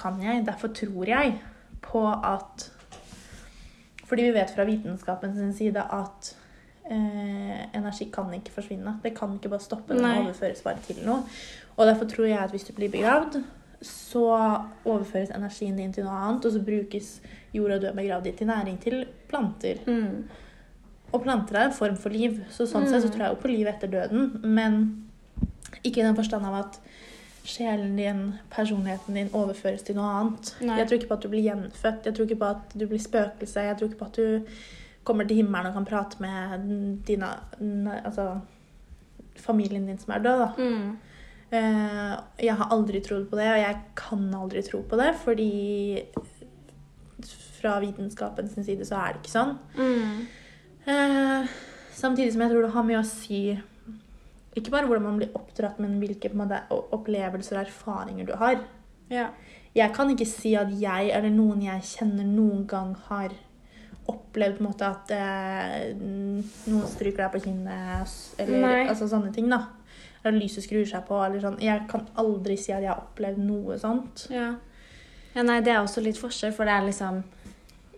kan 0.00 0.18
jeg, 0.24 0.44
derfor 0.46 0.72
tror 0.74 1.06
jeg 1.12 1.38
på 1.86 2.02
at 2.10 2.70
Fordi 4.10 4.24
vi 4.26 4.34
vet 4.34 4.50
fra 4.50 4.64
vitenskapen 4.66 5.36
sin 5.36 5.52
side 5.54 5.82
at 5.94 6.32
eh, 6.90 7.60
energi 7.78 8.08
kan 8.10 8.32
ikke 8.34 8.56
forsvinne. 8.56 8.96
Det 9.04 9.12
kan 9.14 9.36
ikke 9.36 9.52
bare 9.52 9.62
stoppe, 9.62 9.94
den 9.94 10.24
overføres 10.24 10.64
bare 10.66 10.82
til 10.82 10.98
noe. 11.06 11.22
Og 11.76 11.86
derfor 11.86 12.10
tror 12.10 12.26
jeg 12.26 12.38
at 12.42 12.50
hvis 12.50 12.66
du 12.66 12.72
blir 12.74 12.90
begravd, 12.90 13.38
så 13.82 14.24
overføres 14.84 15.30
energien 15.30 15.76
din 15.76 15.92
til 15.92 16.04
noe 16.04 16.12
annet, 16.18 16.44
og 16.44 16.52
så 16.52 16.60
brukes 16.64 17.20
jorda 17.54 17.78
du 17.80 17.86
er 17.88 17.96
begravd 17.96 18.26
i, 18.26 18.32
til 18.36 18.46
næring 18.46 18.78
til 18.82 19.04
planter. 19.28 19.80
Mm. 19.86 20.24
Og 21.12 21.22
planter 21.24 21.56
er 21.58 21.64
en 21.70 21.72
form 21.74 21.96
for 21.96 22.10
liv, 22.14 22.42
så 22.50 22.66
sånn 22.68 22.86
sett 22.88 23.02
så 23.02 23.08
Mm. 23.08 23.14
tror 23.14 23.24
jeg 23.24 23.34
jo 23.34 23.40
på 23.42 23.48
liv 23.48 23.66
etter 23.66 23.88
døden. 23.90 24.40
Men 24.44 25.06
ikke 25.84 26.00
i 26.00 26.04
den 26.04 26.14
forstand 26.16 26.46
av 26.46 26.54
at 26.54 26.78
sjelen 27.44 27.96
din, 27.96 28.34
personligheten 28.50 29.14
din, 29.14 29.30
overføres 29.32 29.82
til 29.82 29.96
noe 29.96 30.04
annet. 30.20 30.54
Nei. 30.60 30.76
Jeg 30.78 30.86
tror 30.88 30.98
ikke 30.98 31.08
på 31.08 31.14
at 31.14 31.22
du 31.22 31.28
blir 31.28 31.42
gjenfødt, 31.42 32.04
jeg 32.04 32.14
tror 32.14 32.24
ikke 32.28 32.38
på 32.38 32.50
at 32.50 32.78
du 32.78 32.86
blir 32.86 32.98
spøkelse, 33.00 33.60
jeg 33.64 33.76
tror 33.78 33.88
ikke 33.88 33.98
på 33.98 34.04
at 34.04 34.16
du 34.16 34.40
kommer 35.04 35.24
til 35.24 35.36
himmelen 35.36 35.66
og 35.66 35.72
kan 35.74 35.84
prate 35.88 36.20
med 36.20 37.00
dine, 37.06 37.26
altså, 38.04 38.40
familien 39.36 39.86
din 39.86 39.98
som 39.98 40.12
er 40.14 40.18
død. 40.18 40.38
da. 40.38 40.52
Mm. 40.58 40.98
Eh, 41.50 42.16
Jeg 42.38 42.56
har 42.56 42.70
aldri 42.70 43.00
trodd 43.02 43.28
på 43.30 43.38
det, 43.38 43.48
og 43.50 43.58
jeg 43.58 43.80
kan 43.98 44.28
aldri 44.34 44.62
tro 44.62 44.82
på 44.86 44.98
det, 45.00 45.14
fordi 45.24 45.50
fra 47.60 47.80
vitenskapens 47.82 48.54
side 48.64 48.86
så 48.88 49.00
er 49.02 49.12
det 49.12 49.20
ikke 49.20 49.34
sånn. 49.34 49.56
Mm. 49.76 50.20
Eh, 50.88 51.50
samtidig 51.92 52.32
som 52.32 52.44
jeg 52.44 52.54
tror 52.54 52.64
det 52.64 52.72
har 52.72 52.86
mye 52.86 53.02
å 53.02 53.08
si 53.08 53.42
ikke 54.56 54.72
bare 54.72 54.88
hvordan 54.88 55.04
man 55.04 55.18
blir 55.20 55.34
oppdratt, 55.36 55.78
men 55.82 55.98
hvilke 56.00 56.32
måte, 56.34 56.62
opplevelser 56.70 57.58
og 57.58 57.66
erfaringer 57.66 58.26
du 58.26 58.32
har. 58.40 58.62
Ja. 59.10 59.28
Jeg 59.76 59.94
kan 59.94 60.10
ikke 60.10 60.26
si 60.26 60.56
at 60.58 60.72
jeg 60.80 61.12
eller 61.14 61.30
noen 61.30 61.62
jeg 61.62 61.86
kjenner 61.86 62.26
noen 62.26 62.64
gang 62.70 62.96
har 63.06 63.34
opplevd 64.08 64.56
på 64.58 64.64
en 64.64 64.68
måte 64.68 64.86
at 64.88 65.12
eh, 65.14 65.90
noen 65.98 66.88
stryker 66.88 67.24
deg 67.24 67.34
på 67.34 67.42
kinnet, 67.44 68.16
eller 68.40 68.64
Nei. 68.64 68.80
altså 68.88 69.08
sånne 69.10 69.32
ting. 69.34 69.50
da. 69.52 69.64
Eller 70.22 70.38
lyset 70.42 70.66
skrur 70.66 70.86
seg 70.88 71.04
på. 71.08 71.18
eller 71.24 71.42
sånn. 71.42 71.60
Jeg 71.62 71.86
kan 71.90 72.06
aldri 72.20 72.56
si 72.60 72.72
at 72.72 72.84
jeg 72.84 72.92
har 72.92 73.02
opplevd 73.02 73.42
noe 73.44 73.78
sånt. 73.80 74.26
Ja. 74.32 74.54
ja. 75.34 75.44
Nei, 75.46 75.60
det 75.64 75.74
er 75.74 75.82
også 75.82 76.04
litt 76.04 76.20
forskjell, 76.20 76.54
for 76.56 76.68
det 76.68 76.76
er 76.76 76.88
liksom 76.88 77.22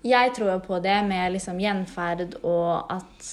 Jeg 0.02 0.32
tror 0.35 0.49
jo 0.50 0.59
på 0.66 0.80
det 0.82 0.97
med 1.06 1.30
liksom 1.37 1.61
gjenferd 1.62 2.32
og 2.42 2.90
at 2.90 3.28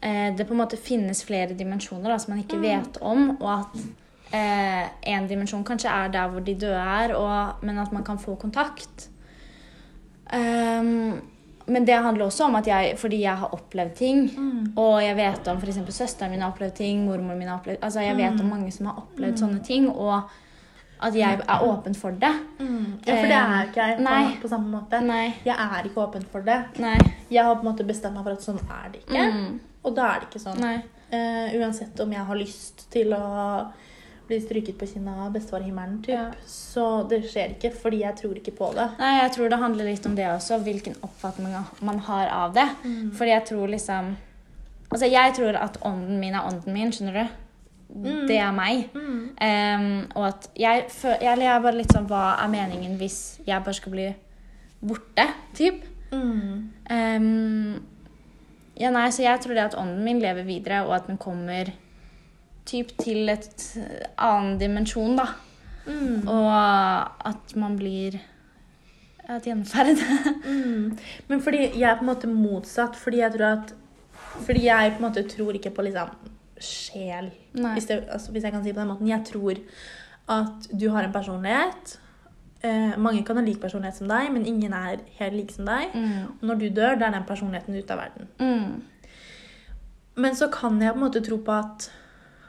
eh, 0.00 0.32
det 0.32 0.46
på 0.48 0.54
en 0.54 0.62
måte 0.62 0.78
finnes 0.80 1.20
flere 1.24 1.52
dimensjoner 1.52 2.08
da, 2.08 2.16
som 2.16 2.32
man 2.32 2.40
ikke 2.40 2.62
vet 2.62 2.96
om, 3.04 3.34
og 3.36 3.50
at 3.52 3.76
eh, 4.32 4.86
en 5.12 5.28
dimensjon 5.28 5.66
kanskje 5.68 5.92
er 5.92 6.14
der 6.14 6.32
hvor 6.32 6.40
de 6.46 6.54
døde 6.56 6.80
er, 6.80 7.12
og, 7.12 7.60
men 7.60 7.78
at 7.82 7.92
man 7.92 8.06
kan 8.08 8.18
få 8.18 8.38
kontakt. 8.40 9.10
Ehm, 10.32 11.20
men 11.66 11.84
det 11.84 11.96
handler 11.98 12.26
også 12.26 12.44
om 12.46 12.54
at 12.54 12.66
jeg, 12.70 12.94
fordi 12.98 13.20
jeg 13.24 13.36
har 13.36 13.54
opplevd 13.54 13.94
ting, 13.98 14.26
og 14.76 15.02
jeg 15.02 15.16
vet 15.18 15.48
om 15.48 15.58
f.eks. 15.58 15.78
søsteren 15.94 16.30
min 16.30 16.42
har 16.44 16.52
opplevd 16.52 16.74
ting, 16.78 17.04
mormoren 17.04 17.38
min 17.38 17.48
har 17.48 17.58
opplevd 17.58 17.82
Altså 17.82 18.00
jeg 18.00 18.16
vet 18.16 18.40
om 18.40 18.46
mange 18.46 18.70
som 18.72 18.86
har 18.86 19.00
opplevd 19.02 19.40
sånne 19.42 19.62
ting, 19.66 19.88
og 19.90 20.30
at 21.02 21.14
jeg 21.16 21.40
er 21.48 21.62
åpen 21.62 21.94
for 21.94 22.10
det. 22.10 22.32
Ja, 23.06 23.16
For 23.16 23.26
det 23.28 23.36
er 23.36 23.66
ikke 23.66 23.86
jeg 23.88 23.98
på, 23.98 24.42
på 24.42 24.48
samme 24.48 24.70
måte. 24.72 25.00
Nei. 25.04 25.34
Jeg 25.44 25.56
er 25.60 25.84
ikke 25.84 26.00
åpen 26.06 26.22
for 26.32 26.40
det. 26.46 26.60
Nei. 26.80 26.96
Jeg 27.30 27.44
har 27.44 27.54
på 27.54 27.66
en 27.66 27.68
måte 27.72 27.84
bestemt 27.84 28.16
meg 28.16 28.24
for 28.24 28.32
at 28.32 28.46
sånn 28.46 28.62
er 28.64 28.92
det 28.94 29.02
ikke. 29.02 29.26
Mm. 29.34 29.58
Og 29.84 29.96
da 29.96 30.06
er 30.12 30.22
det 30.22 30.30
ikke 30.30 30.40
sånn. 30.40 30.64
Eh, 31.10 31.58
uansett 31.60 32.00
om 32.00 32.14
jeg 32.16 32.24
har 32.30 32.38
lyst 32.40 32.86
til 32.90 33.12
å 33.12 33.26
bli 34.26 34.40
stryket 34.42 34.78
på 34.78 34.88
kinnet 34.90 35.22
av 35.22 35.32
bestefar 35.34 35.62
i 35.62 35.68
himmelen, 35.68 36.00
typ. 36.02 36.14
Ja. 36.14 36.30
så 36.50 36.86
det 37.10 37.22
skjer 37.30 37.54
ikke 37.54 37.70
fordi 37.74 38.02
jeg 38.02 38.18
tror 38.18 38.38
ikke 38.40 38.54
på 38.58 38.70
det. 38.76 38.86
Nei, 38.98 39.12
jeg 39.20 39.32
tror 39.36 39.50
det 39.52 39.58
handler 39.62 39.90
litt 39.90 40.06
om 40.08 40.16
det 40.18 40.28
også, 40.32 40.58
hvilken 40.66 40.98
oppfatning 41.06 41.54
man 41.86 41.98
har 42.08 42.30
av 42.34 42.54
det. 42.56 42.68
Fordi 43.18 43.34
jeg 43.34 43.46
tror 43.52 43.74
liksom 43.74 44.16
Altså, 44.86 45.08
jeg 45.10 45.32
tror 45.34 45.56
at 45.58 45.80
ånden 45.82 46.20
min 46.22 46.34
er 46.38 46.44
ånden 46.46 46.70
min, 46.72 46.92
skjønner 46.94 47.16
du? 47.18 47.40
Det 48.28 48.36
er 48.38 48.52
meg. 48.54 48.88
Em, 49.42 50.06
og 50.14 50.28
at 50.28 50.46
jeg 50.58 50.84
føler 50.90 51.22
Eller 51.32 51.46
jeg 51.46 51.52
er 51.54 51.62
bare 51.62 51.78
litt 51.78 51.92
sånn 51.94 52.08
Hva 52.10 52.22
er 52.42 52.50
meningen 52.50 52.96
hvis 52.98 53.18
jeg 53.46 53.62
bare 53.62 53.78
skal 53.78 53.94
bli 53.94 54.06
borte? 54.86 55.26
Typ. 55.58 55.84
Mm. 56.12 56.70
Em, 56.90 57.26
ja, 58.78 58.90
nei, 58.92 59.08
så 59.10 59.24
jeg 59.24 59.42
tror 59.42 59.56
det 59.56 59.64
at 59.70 59.78
ånden 59.78 60.02
min 60.04 60.20
lever 60.22 60.46
videre, 60.46 60.82
og 60.86 60.94
at 60.98 61.06
den 61.08 61.18
kommer 61.18 61.70
typ 62.66 62.92
til 63.00 63.30
et 63.32 63.66
annen 64.18 64.56
dimensjon, 64.60 65.16
da. 65.18 65.30
Mm. 65.86 66.26
Og 66.26 66.50
at 67.30 67.54
man 67.58 67.76
blir 67.78 68.18
et 69.26 69.50
gjenferd. 69.50 70.00
Mm. 70.46 70.96
Men 71.28 71.40
fordi 71.42 71.58
jeg 71.74 71.88
er 71.90 71.98
på 71.98 72.04
en 72.04 72.10
måte 72.12 72.28
motsatt. 72.30 72.96
Fordi 72.96 73.18
jeg 73.18 73.32
tror 73.34 73.46
at 73.48 73.74
Fordi 74.46 74.66
jeg 74.66 74.92
på 74.92 75.00
en 75.00 75.06
måte 75.08 75.22
tror 75.28 75.56
ikke 75.58 75.72
på 75.74 75.82
liksom 75.82 76.12
sjel, 76.60 77.30
hvis, 77.52 77.84
det, 77.84 78.04
altså, 78.08 78.32
hvis 78.32 78.44
jeg 78.44 78.52
kan 78.52 78.62
si 78.64 78.72
på 78.72 78.80
den 78.80 78.88
måten. 78.88 79.08
Jeg 79.08 79.24
tror 79.26 79.58
at 80.28 80.68
du 80.80 80.88
har 80.90 81.04
en 81.04 81.12
personlighet. 81.12 81.98
Eh, 82.64 82.96
mange 82.98 83.24
kan 83.24 83.36
ha 83.36 83.42
lik 83.44 83.60
personlighet 83.60 83.98
som 83.98 84.08
deg, 84.08 84.30
men 84.32 84.46
ingen 84.46 84.72
er 84.72 85.02
helt 85.18 85.36
like 85.36 85.54
som 85.54 85.68
deg. 85.68 85.92
Mm. 85.94 86.30
Og 86.40 86.46
når 86.50 86.60
du 86.60 86.68
dør, 86.68 86.96
da 86.96 87.08
er 87.08 87.18
den 87.18 87.28
personligheten 87.28 87.76
ute 87.76 87.92
av 87.92 88.02
verden. 88.04 88.28
Mm. 88.40 88.82
Men 90.16 90.36
så 90.36 90.48
kan 90.52 90.80
jeg 90.80 90.94
på 90.94 91.00
en 91.00 91.04
måte 91.04 91.24
tro 91.24 91.38
på 91.44 91.52
at 91.52 91.90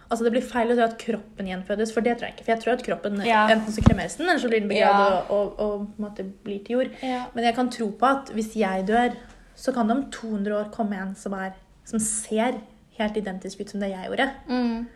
Altså 0.10 0.24
Det 0.24 0.32
blir 0.32 0.42
feil 0.46 0.70
å 0.72 0.76
si 0.78 0.82
at 0.86 0.98
kroppen 1.02 1.48
gjenfødes, 1.50 1.92
for 1.94 2.02
det 2.02 2.14
tror 2.18 2.30
jeg 2.30 2.36
ikke. 2.38 2.46
For 2.46 2.52
jeg 2.54 2.62
tror 2.64 2.74
at 2.74 2.84
kroppen 2.86 3.26
Ja. 3.26 3.48
enten 3.52 3.74
så 3.76 3.82
kremeres 3.84 4.16
den, 4.18 4.30
eller 4.30 4.40
så 4.40 4.48
blir 4.50 4.60
den 4.62 4.70
begravd 4.70 5.00
Ja. 5.04 5.22
og, 5.30 5.30
og, 5.30 5.60
og 5.60 5.88
måte 6.00 6.24
blir 6.44 6.64
til 6.66 6.78
jord. 6.78 6.92
Ja. 7.04 7.26
Men 7.34 7.44
jeg 7.44 7.56
kan 7.56 7.70
tro 7.70 7.90
på 7.92 8.06
at 8.06 8.32
hvis 8.34 8.54
jeg 8.56 8.86
dør, 8.88 9.16
så 9.56 9.74
kan 9.74 9.88
det 9.88 9.98
om 9.98 10.06
200 10.12 10.56
år 10.60 10.70
komme 10.72 10.96
en 11.02 11.16
som, 11.16 11.34
er, 11.34 11.52
som 11.86 12.00
ser 12.00 12.62
helt 12.98 13.18
identisk 13.18 13.60
ut 13.62 13.70
som 13.70 13.80
det 13.82 13.90
jeg 13.90 14.06
gjorde. 14.08 14.30
Mm. 14.48 14.88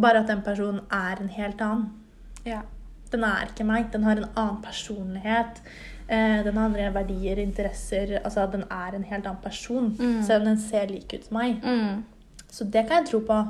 Bare 0.00 0.20
at 0.20 0.26
den 0.28 0.42
personen 0.42 0.80
er 0.92 1.16
en 1.20 1.28
helt 1.28 1.60
annen. 1.60 1.90
ja. 2.44 2.60
Den 3.10 3.24
er 3.24 3.48
ikke 3.48 3.64
meg. 3.66 3.88
Den 3.90 4.04
har 4.06 4.12
en 4.20 4.28
annen 4.36 4.60
personlighet. 4.62 5.56
Eh, 6.08 6.44
den 6.44 6.54
har 6.56 6.68
andre 6.68 6.92
verdier, 6.94 7.40
interesser. 7.42 8.20
Altså, 8.24 8.44
den 8.52 8.62
er 8.70 8.94
en 8.94 9.02
helt 9.02 9.26
annen 9.26 9.40
person. 9.42 9.96
Mm. 9.98 10.22
Selv 10.22 10.42
om 10.42 10.46
den 10.46 10.60
ser 10.62 10.86
lik 10.86 11.12
ut 11.14 11.24
som 11.26 11.36
meg. 11.40 11.56
Mm. 11.64 12.04
Så 12.48 12.64
det 12.70 12.84
kan 12.86 13.00
jeg 13.02 13.08
tro 13.10 13.18
på. 13.26 13.40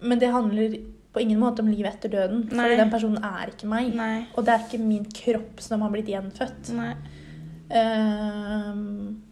Men 0.00 0.18
det 0.18 0.32
handler 0.32 0.76
på 1.12 1.20
ingen 1.20 1.40
måte 1.40 1.62
om 1.62 1.68
livet 1.68 1.96
etter 1.96 2.12
døden. 2.12 2.44
For 2.50 2.76
den 2.78 2.92
personen 2.92 3.24
er 3.24 3.50
ikke 3.50 3.68
meg. 3.70 3.90
Nei. 3.98 4.26
Og 4.36 4.46
det 4.46 4.54
er 4.54 4.66
ikke 4.66 4.82
min 4.82 5.08
kropp 5.10 5.62
som 5.64 5.82
har 5.82 5.90
blitt 5.92 6.10
gjenfødt. 6.12 6.70
Ehm, 7.70 9.22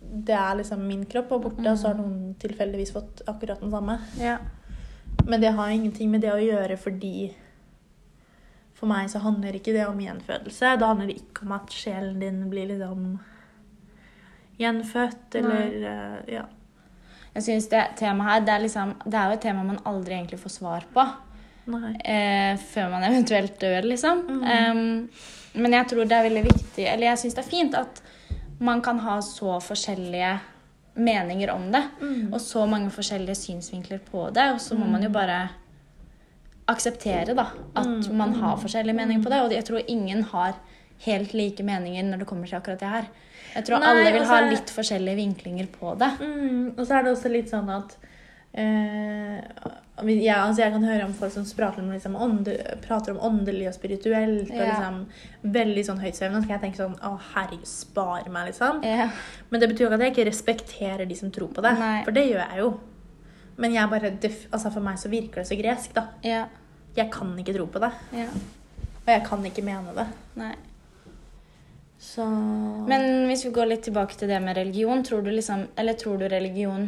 det 0.00 0.34
er 0.34 0.56
liksom 0.58 0.86
min 0.86 1.04
kropp 1.10 1.34
og 1.34 1.42
borte, 1.48 1.66
og 1.70 1.78
så 1.78 1.90
har 1.90 1.98
noen 1.98 2.34
tilfeldigvis 2.42 2.94
fått 2.94 3.22
akkurat 3.30 3.62
den 3.62 3.74
samme. 3.74 3.98
Ja. 4.20 4.38
Men 5.26 5.42
det 5.42 5.54
har 5.56 5.70
ingenting 5.70 6.10
med 6.10 6.22
det 6.24 6.32
å 6.32 6.40
gjøre 6.42 6.76
fordi 6.80 7.32
For 8.80 8.88
meg 8.88 9.10
så 9.12 9.20
handler 9.20 9.58
ikke 9.58 9.74
det 9.76 9.82
om 9.84 9.98
gjenfødelse. 10.00 10.70
Det 10.80 10.86
handler 10.88 11.10
ikke 11.12 11.44
om 11.44 11.50
at 11.52 11.74
sjelen 11.76 12.14
din 12.22 12.38
blir 12.48 12.70
liksom 12.70 13.18
gjenfødt, 14.56 15.34
eller 15.36 15.74
uh, 15.84 16.32
Ja. 16.32 16.46
Jeg 17.34 17.42
synes 17.46 17.68
det 17.70 17.82
temaet 17.96 18.30
her, 18.32 18.40
det 18.46 18.54
er, 18.54 18.62
liksom, 18.64 18.94
det 19.04 19.14
er 19.14 19.26
jo 19.30 19.36
et 19.38 19.42
tema 19.44 19.62
man 19.62 19.78
aldri 19.86 20.14
egentlig 20.16 20.40
får 20.42 20.50
svar 20.56 20.86
på. 20.94 21.04
Eh, 22.04 22.56
før 22.72 22.88
man 22.90 23.04
eventuelt 23.06 23.58
dør, 23.60 23.82
liksom. 23.86 24.24
Mm. 24.26 24.40
Um, 24.42 25.60
men 25.62 25.72
jeg 25.76 25.86
tror 25.90 26.04
det 26.06 26.14
er 26.16 26.22
veldig 26.28 26.42
viktig 26.46 26.84
Eller 26.86 27.08
jeg 27.08 27.18
syns 27.18 27.34
det 27.34 27.42
er 27.44 27.50
fint 27.50 27.74
at 27.74 28.00
man 28.60 28.80
kan 28.82 28.98
ha 29.02 29.16
så 29.24 29.56
forskjellige 29.62 30.32
meninger 31.00 31.50
om 31.54 31.70
det. 31.72 31.82
Mm. 32.00 32.32
Og 32.32 32.40
så 32.40 32.66
mange 32.68 32.90
forskjellige 32.90 33.38
synsvinkler 33.38 34.02
på 34.10 34.26
det. 34.34 34.48
Og 34.54 34.60
så 34.60 34.74
må 34.76 34.86
man 34.90 35.02
jo 35.06 35.08
bare 35.14 35.48
akseptere 36.68 37.34
da, 37.34 37.46
at 37.76 37.86
Mm. 37.86 38.16
man 38.16 38.34
har 38.34 38.56
forskjellige 38.56 38.94
meninger 38.94 39.22
på 39.22 39.30
det. 39.30 39.40
Og 39.42 39.52
jeg 39.52 39.64
tror 39.64 39.82
ingen 39.88 40.22
har 40.24 40.54
helt 41.06 41.32
like 41.34 41.62
meninger 41.62 42.02
når 42.02 42.18
det 42.18 42.26
kommer 42.26 42.46
til 42.46 42.56
akkurat 42.56 42.80
det 42.80 42.88
her. 42.88 43.04
Jeg 43.54 43.64
tror 43.66 43.80
Nei, 43.82 43.88
alle 43.90 44.12
vil 44.14 44.24
ha 44.28 44.38
er- 44.40 44.50
litt 44.52 44.70
forskjellige 44.70 45.16
vinklinger 45.16 45.68
på 45.74 45.96
det. 45.98 46.10
Mm, 46.20 46.78
og 46.78 46.86
så 46.86 46.98
er 46.98 47.02
det 47.04 47.12
også 47.16 47.30
litt 47.32 47.50
sånn 47.50 47.68
at 47.74 47.96
eh, 48.54 49.40
jeg, 50.00 50.34
altså 50.34 50.62
jeg 50.62 50.72
kan 50.72 50.84
høre 50.84 51.04
om 51.04 51.12
folk 51.14 51.32
som 51.34 51.44
prater 51.56 51.82
om, 51.82 51.90
liksom, 51.92 52.14
ånde, 52.16 52.54
prater 52.86 53.12
om 53.12 53.18
åndelig 53.30 53.68
og 53.68 53.74
spirituelt. 53.76 54.50
Og 54.50 54.62
liksom 54.64 55.00
veldig 55.56 55.84
sånn 55.86 56.00
høytsvevende. 56.00 56.40
Så 56.40 56.46
skal 56.48 56.56
jeg 56.56 56.64
tenke 56.64 56.80
sånn 56.80 56.96
Å, 57.04 57.12
herregud, 57.34 57.66
spar 57.68 58.28
meg, 58.32 58.48
liksom. 58.52 58.80
Ja. 58.86 59.10
Men 59.50 59.60
det 59.60 59.68
betyr 59.72 59.84
jo 59.86 59.90
ikke 59.90 59.98
at 60.00 60.06
jeg 60.06 60.14
ikke 60.16 60.28
respekterer 60.30 61.08
de 61.10 61.18
som 61.18 61.30
tror 61.34 61.52
på 61.52 61.62
det. 61.66 61.74
Nei. 61.78 61.98
For 62.06 62.16
det 62.16 62.26
gjør 62.30 62.42
jeg 62.46 62.62
jo. 62.64 62.70
Men 63.60 63.74
jeg 63.76 63.90
bare, 63.92 64.14
altså 64.54 64.72
for 64.72 64.80
meg 64.80 64.96
så 65.02 65.10
virker 65.12 65.42
det 65.42 65.48
så 65.50 65.58
gresk, 65.60 65.92
da. 65.98 66.06
Ja. 66.24 66.46
Jeg 66.96 67.10
kan 67.12 67.36
ikke 67.38 67.54
tro 67.54 67.66
på 67.70 67.82
det. 67.82 67.92
ja. 68.14 68.30
Og 69.00 69.06
jeg 69.14 69.22
kan 69.26 69.44
ikke 69.48 69.62
mene 69.64 69.92
det. 69.96 70.04
Nei. 70.38 70.54
Så 72.00 72.24
Men 72.88 73.26
hvis 73.28 73.42
vi 73.44 73.50
går 73.52 73.66
litt 73.68 73.82
tilbake 73.84 74.16
til 74.16 74.28
det 74.30 74.38
med 74.42 74.56
religion, 74.56 75.02
tror 75.04 75.20
du 75.22 75.30
liksom 75.30 75.66
Eller 75.76 75.92
tror 76.00 76.16
du 76.18 76.24
religion 76.32 76.86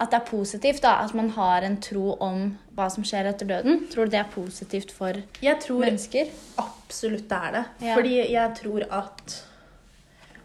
At 0.00 0.10
det 0.10 0.16
er 0.22 0.24
positivt, 0.30 0.80
da? 0.82 0.94
At 1.04 1.12
man 1.14 1.28
har 1.36 1.62
en 1.66 1.76
tro 1.84 2.14
om 2.24 2.46
hva 2.76 2.86
som 2.92 3.04
skjer 3.04 3.28
etter 3.30 3.48
døden? 3.48 3.82
Tror 3.92 4.08
du 4.08 4.10
det 4.16 4.20
er 4.22 4.30
positivt 4.32 4.90
for 4.92 5.20
jeg 5.44 5.60
tror 5.60 5.80
mennesker? 5.84 6.32
absolutt 6.60 7.28
det 7.28 7.36
er 7.36 7.52
det. 7.54 7.62
Ja. 7.86 7.94
Fordi 7.96 8.16
jeg 8.32 8.56
tror 8.58 8.84
at 8.92 9.36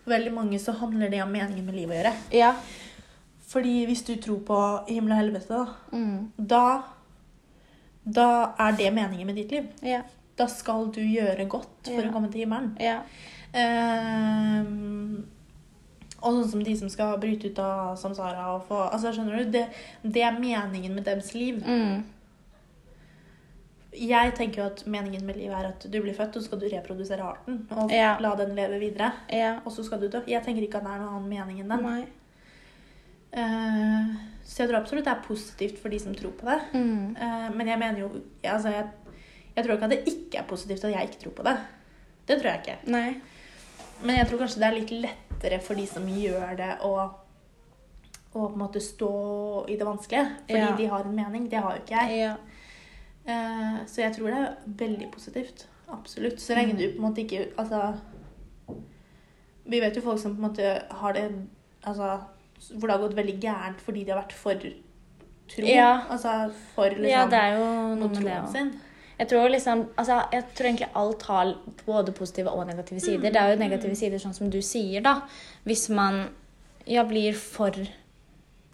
for 0.03 0.13
veldig 0.15 0.31
mange 0.33 0.59
så 0.59 0.71
handler 0.79 1.09
det 1.11 1.19
om 1.23 1.31
meningen 1.35 1.65
med 1.67 1.75
livet 1.75 1.91
å 1.95 1.99
gjøre. 1.99 2.13
Ja. 2.33 2.53
Fordi 3.51 3.73
hvis 3.89 4.05
du 4.07 4.15
tror 4.23 4.39
på 4.47 4.61
himmel 4.87 5.11
og 5.11 5.19
helvete, 5.19 5.47
da, 5.59 5.97
Mm. 5.97 6.31
da 6.37 6.63
Da 8.05 8.29
er 8.57 8.71
det 8.79 8.93
meningen 8.93 9.27
med 9.27 9.35
ditt 9.35 9.51
liv. 9.51 9.67
Ja. 9.83 10.01
Da 10.37 10.47
skal 10.47 10.87
du 10.91 11.01
gjøre 11.01 11.45
godt 11.47 11.85
for 11.91 12.01
å 12.07 12.11
komme 12.13 12.31
til 12.31 12.41
himmelen. 12.45 12.71
Ja. 12.79 13.01
Ehm, 13.53 15.25
og 16.21 16.35
sånn 16.37 16.49
som 16.51 16.63
de 16.63 16.73
som 16.77 16.89
skal 16.93 17.17
bryte 17.19 17.49
ut 17.49 17.59
av 17.59 17.95
samsara 17.99 18.45
og 18.53 18.67
få 18.69 18.77
Altså, 18.91 19.11
skjønner 19.15 19.41
du? 19.41 19.51
Det, 19.57 19.65
det 20.03 20.23
er 20.23 20.37
meningen 20.39 20.93
med 20.95 21.07
deres 21.07 21.33
liv. 21.33 21.61
Mm. 21.65 22.03
Jeg 23.91 24.33
tenker 24.37 24.61
jo 24.61 24.67
at 24.69 24.85
meningen 24.87 25.25
med 25.27 25.35
livet 25.35 25.57
er 25.57 25.71
at 25.73 25.83
du 25.91 25.97
blir 25.99 26.15
født, 26.15 26.37
og 26.37 26.43
så 26.43 26.47
skal 26.47 26.61
du 26.61 26.69
reprodusere 26.71 27.25
arten. 27.27 27.65
Og 27.75 27.91
Ja. 27.91 28.13
la 28.23 28.35
den 28.39 28.55
leve 28.55 28.79
videre. 28.79 29.11
Ja. 29.29 29.57
Og 29.65 29.71
så 29.75 29.83
skal 29.83 29.99
du 29.99 30.07
dø. 30.07 30.21
Jeg 30.27 30.43
tenker 30.45 30.63
ikke 30.63 30.79
at 30.79 30.85
det 30.87 30.93
er 30.93 31.01
noen 31.01 31.15
annen 31.17 31.29
mening 31.29 31.59
enn 31.59 31.73
den. 31.73 32.07
Eh, 33.31 34.15
så 34.43 34.63
jeg 34.63 34.69
tror 34.69 34.81
absolutt 34.81 35.05
det 35.07 35.11
er 35.13 35.27
positivt 35.27 35.77
for 35.81 35.89
de 35.89 35.99
som 35.99 36.15
tror 36.15 36.31
på 36.39 36.47
det. 36.47 36.59
Mm. 36.73 37.15
Uh, 37.15 37.49
men 37.55 37.67
jeg 37.67 37.79
mener 37.79 37.99
jo 37.99 38.09
altså 38.43 38.73
jeg, 38.73 38.87
jeg 39.55 39.63
tror 39.65 39.75
ikke 39.75 39.87
at 39.87 39.93
det 39.93 40.01
ikke 40.07 40.39
er 40.41 40.47
positivt 40.49 40.83
at 40.83 40.91
jeg 40.91 41.09
ikke 41.09 41.21
tror 41.23 41.35
på 41.37 41.45
det. 41.47 41.57
Det 42.27 42.39
tror 42.41 42.51
jeg 42.51 42.59
ikke. 42.65 42.91
Nei. 42.91 43.21
Men 44.03 44.15
jeg 44.17 44.27
tror 44.29 44.39
kanskje 44.43 44.59
det 44.61 44.67
er 44.67 44.77
litt 44.79 44.93
lettere 45.05 45.59
for 45.61 45.75
de 45.75 45.85
som 45.89 46.07
gjør 46.07 46.55
det, 46.57 46.69
å, 46.87 46.91
å 47.01 48.31
på 48.33 48.45
en 48.53 48.59
måte 48.61 48.81
stå 48.81 49.11
i 49.69 49.75
det 49.77 49.85
vanskelige. 49.87 50.25
Fordi 50.47 50.59
Ja. 50.59 50.75
de 50.77 50.85
har 50.93 51.05
en 51.05 51.15
mening. 51.15 51.49
Det 51.49 51.59
har 51.61 51.75
jo 51.77 51.81
ikke 51.83 52.05
jeg. 52.07 52.19
Ja. 52.19 52.35
Uh, 53.21 53.85
så 53.85 54.01
jeg 54.01 54.15
tror 54.15 54.31
det 54.33 54.37
er 54.41 54.55
veldig 54.65 55.11
positivt. 55.13 55.67
Absolutt. 55.91 56.39
Så 56.41 56.55
lenge 56.55 56.73
Mm. 56.73 56.77
du 56.77 56.87
på 56.89 56.95
en 56.95 57.01
måte 57.11 57.21
ikke 57.25 57.47
Altså 57.57 57.97
Vi 59.67 59.79
vet 59.79 59.95
jo 59.95 60.01
folk 60.01 60.19
som 60.19 60.35
på 60.35 60.41
en 60.41 60.47
måte 60.49 60.83
har 60.89 61.13
det 61.13 61.25
Altså 61.85 62.19
hvor 62.77 62.87
det 62.87 62.91
har 62.95 63.01
gått 63.07 63.15
veldig 63.17 63.39
gærent 63.41 63.79
fordi 63.81 64.03
de 64.05 64.11
har 64.11 64.21
vært 64.21 64.33
for 64.37 64.53
tro. 64.53 65.65
Ja. 65.65 66.03
Altså 66.09 66.51
for 66.75 66.83
liksom 66.89 67.09
ja, 67.09 67.25
det 67.25 67.33
er 67.39 67.55
jo 67.57 67.95
noe 67.95 68.07
med 68.07 68.21
det 68.23 68.35
òg. 68.37 68.75
Jeg 69.21 69.29
tror 69.29 69.49
liksom, 69.53 69.83
altså, 70.01 70.17
jeg 70.33 70.43
tror 70.57 70.65
egentlig 70.71 70.87
alt 70.97 71.23
har 71.29 71.53
både 71.85 72.11
positive 72.17 72.49
og 72.57 72.65
negative 72.67 72.99
sider. 73.03 73.29
Det 73.29 73.37
er 73.41 73.51
jo 73.53 73.59
negative 73.61 73.95
sider, 73.99 74.17
sånn 74.23 74.33
som 74.33 74.49
du 74.49 74.57
sier, 74.65 75.01
da. 75.05 75.19
Hvis 75.67 75.87
man 75.93 76.23
ja, 76.89 77.03
blir 77.05 77.37
for 77.37 77.75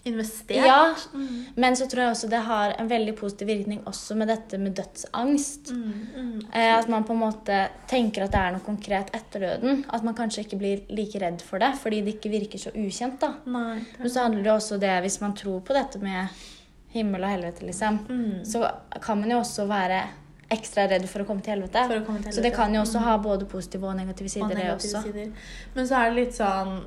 Investert. 0.07 0.63
Ja, 0.65 0.93
Mm. 1.13 1.45
men 1.55 1.73
så 1.75 1.86
tror 1.89 1.99
jeg 2.03 2.12
også 2.13 2.29
det 2.29 2.39
har 2.45 2.75
en 2.79 2.88
veldig 2.88 3.15
positiv 3.17 3.47
virkning 3.49 3.81
også 3.83 4.15
med 4.15 4.27
dette 4.29 4.57
med 4.57 4.73
dødsangst. 4.77 5.71
Mm, 5.71 6.07
mm, 6.15 6.41
Eh, 6.53 6.77
At 6.77 6.88
man 6.88 7.03
på 7.03 7.12
en 7.12 7.19
måte 7.19 7.69
tenker 7.89 8.23
at 8.23 8.31
det 8.31 8.39
er 8.39 8.51
noe 8.53 8.62
konkret 8.63 9.10
etter 9.13 9.39
døden. 9.39 9.83
At 9.89 10.03
man 10.03 10.15
kanskje 10.15 10.45
ikke 10.45 10.57
blir 10.60 10.81
like 10.89 11.19
redd 11.19 11.41
for 11.41 11.60
det, 11.60 11.73
fordi 11.75 12.01
det 12.05 12.13
ikke 12.21 12.31
virker 12.31 12.57
så 12.57 12.71
ukjent. 12.71 13.19
da. 13.19 13.33
Nei. 13.45 13.81
Men 13.99 14.07
så 14.10 14.21
handler 14.23 14.43
det 14.43 14.51
også 14.53 14.79
det, 14.79 15.01
hvis 15.03 15.19
man 15.19 15.33
tror 15.36 15.60
på 15.62 15.73
dette 15.73 15.99
med 15.99 16.29
himmel 16.93 17.23
og 17.23 17.29
helvete, 17.29 17.65
liksom, 17.65 17.99
Mm. 18.07 18.45
så 18.45 18.71
kan 19.01 19.19
man 19.19 19.29
jo 19.29 19.39
også 19.39 19.67
være 19.67 20.03
ekstra 20.49 20.88
redd 20.89 21.07
for 21.10 21.19
å 21.23 21.25
komme 21.27 21.41
til 21.43 21.53
helvete. 21.55 22.03
Komme 22.05 22.21
til 22.23 22.31
Så 22.33 22.41
det 22.41 22.53
kan 22.55 22.73
jo 22.73 22.81
også 22.81 22.99
Mm. 22.99 23.03
ha 23.03 23.17
både 23.17 23.45
positive 23.45 23.83
og 23.88 23.95
negative 23.97 24.29
sider, 24.29 24.45
Og 24.45 24.49
det 24.55 24.57
negative 24.63 25.01
sider. 25.03 25.31
Men 25.75 25.86
så 25.86 25.95
er 25.99 26.10
det 26.10 26.15
litt 26.25 26.33
sånn 26.36 26.83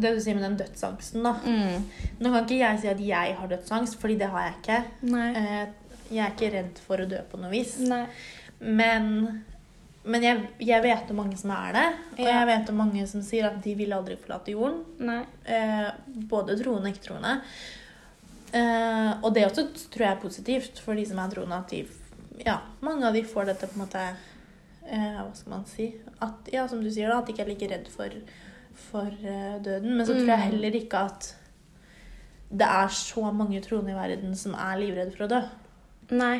Det 0.00 0.14
du 0.14 0.20
sier 0.20 0.34
med 0.34 0.42
den 0.42 0.56
dødsangsten, 0.56 1.22
da. 1.22 1.34
Mm. 1.44 1.82
Nå 2.20 2.30
kan 2.32 2.44
ikke 2.46 2.58
jeg 2.58 2.80
si 2.80 2.88
at 2.88 2.98
jeg 2.98 3.34
har 3.36 3.48
dødsangst, 3.48 3.98
fordi 4.00 4.16
det 4.18 4.28
har 4.32 4.40
jeg 4.48 4.54
ikke. 4.62 4.84
Nei. 5.02 5.34
Eh, 5.36 5.66
Jeg 6.10 6.18
er 6.24 6.30
ikke 6.30 6.52
redd 6.52 6.78
for 6.78 6.96
å 6.98 7.08
dø 7.08 7.18
på 7.30 7.38
noe 7.38 7.50
vis. 7.50 7.78
Nei. 7.80 8.06
Men, 8.60 9.42
men 10.04 10.22
jeg, 10.22 10.48
jeg 10.60 10.82
vet 10.82 11.10
om 11.10 11.16
mange 11.16 11.36
som 11.36 11.50
er 11.50 11.72
det. 11.72 11.86
Og 12.12 12.18
Ja. 12.24 12.38
jeg 12.44 12.46
vet 12.46 12.68
om 12.70 12.76
mange 12.76 13.06
som 13.08 13.20
sier 13.22 13.46
at 13.46 13.60
de 13.62 13.74
vil 13.74 13.90
aldri 13.92 14.16
forlate 14.16 14.52
jorden. 14.54 15.26
Eh, 15.44 15.90
både 16.06 16.56
troende 16.62 16.88
og 16.88 16.94
ikke-troende. 16.94 17.40
Eh, 18.54 19.12
og 19.22 19.34
det 19.34 19.44
også 19.48 19.66
tror 19.90 20.04
jeg 20.06 20.12
er 20.16 20.20
positivt 20.22 20.78
for 20.82 20.94
de 20.94 21.04
som 21.04 21.18
er 21.18 21.28
troende, 21.34 21.58
at 21.58 21.68
de 21.68 21.82
Ja, 22.44 22.58
mange 22.84 23.06
av 23.08 23.14
de 23.16 23.22
får 23.24 23.46
dette 23.48 23.66
på 23.70 23.78
en 23.78 23.84
måte 23.86 24.02
eh, 24.02 25.14
Hva 25.22 25.30
skal 25.34 25.50
man 25.54 25.64
si? 25.70 25.86
At, 26.22 26.50
ja, 26.52 26.66
som 26.68 26.82
du 26.84 26.90
sier, 26.92 27.08
da, 27.08 27.18
at 27.22 27.26
de 27.26 27.32
ikke 27.34 27.44
er 27.46 27.50
like 27.52 27.68
redd 27.70 27.88
for, 27.92 28.12
for 28.90 29.06
eh, 29.08 29.56
døden. 29.64 29.96
Men 29.96 30.04
så 30.06 30.12
tror 30.18 30.26
jeg 30.28 30.38
Mm. 30.38 30.46
heller 30.50 30.76
ikke 30.82 31.00
at 31.08 31.30
det 32.50 32.66
er 32.68 32.88
så 32.94 33.32
mange 33.34 33.60
troende 33.64 33.90
i 33.90 33.96
verden 33.96 34.36
som 34.38 34.54
er 34.54 34.76
livredde 34.78 35.16
for 35.16 35.24
å 35.26 35.28
dø. 35.32 35.40
Nei. 36.14 36.36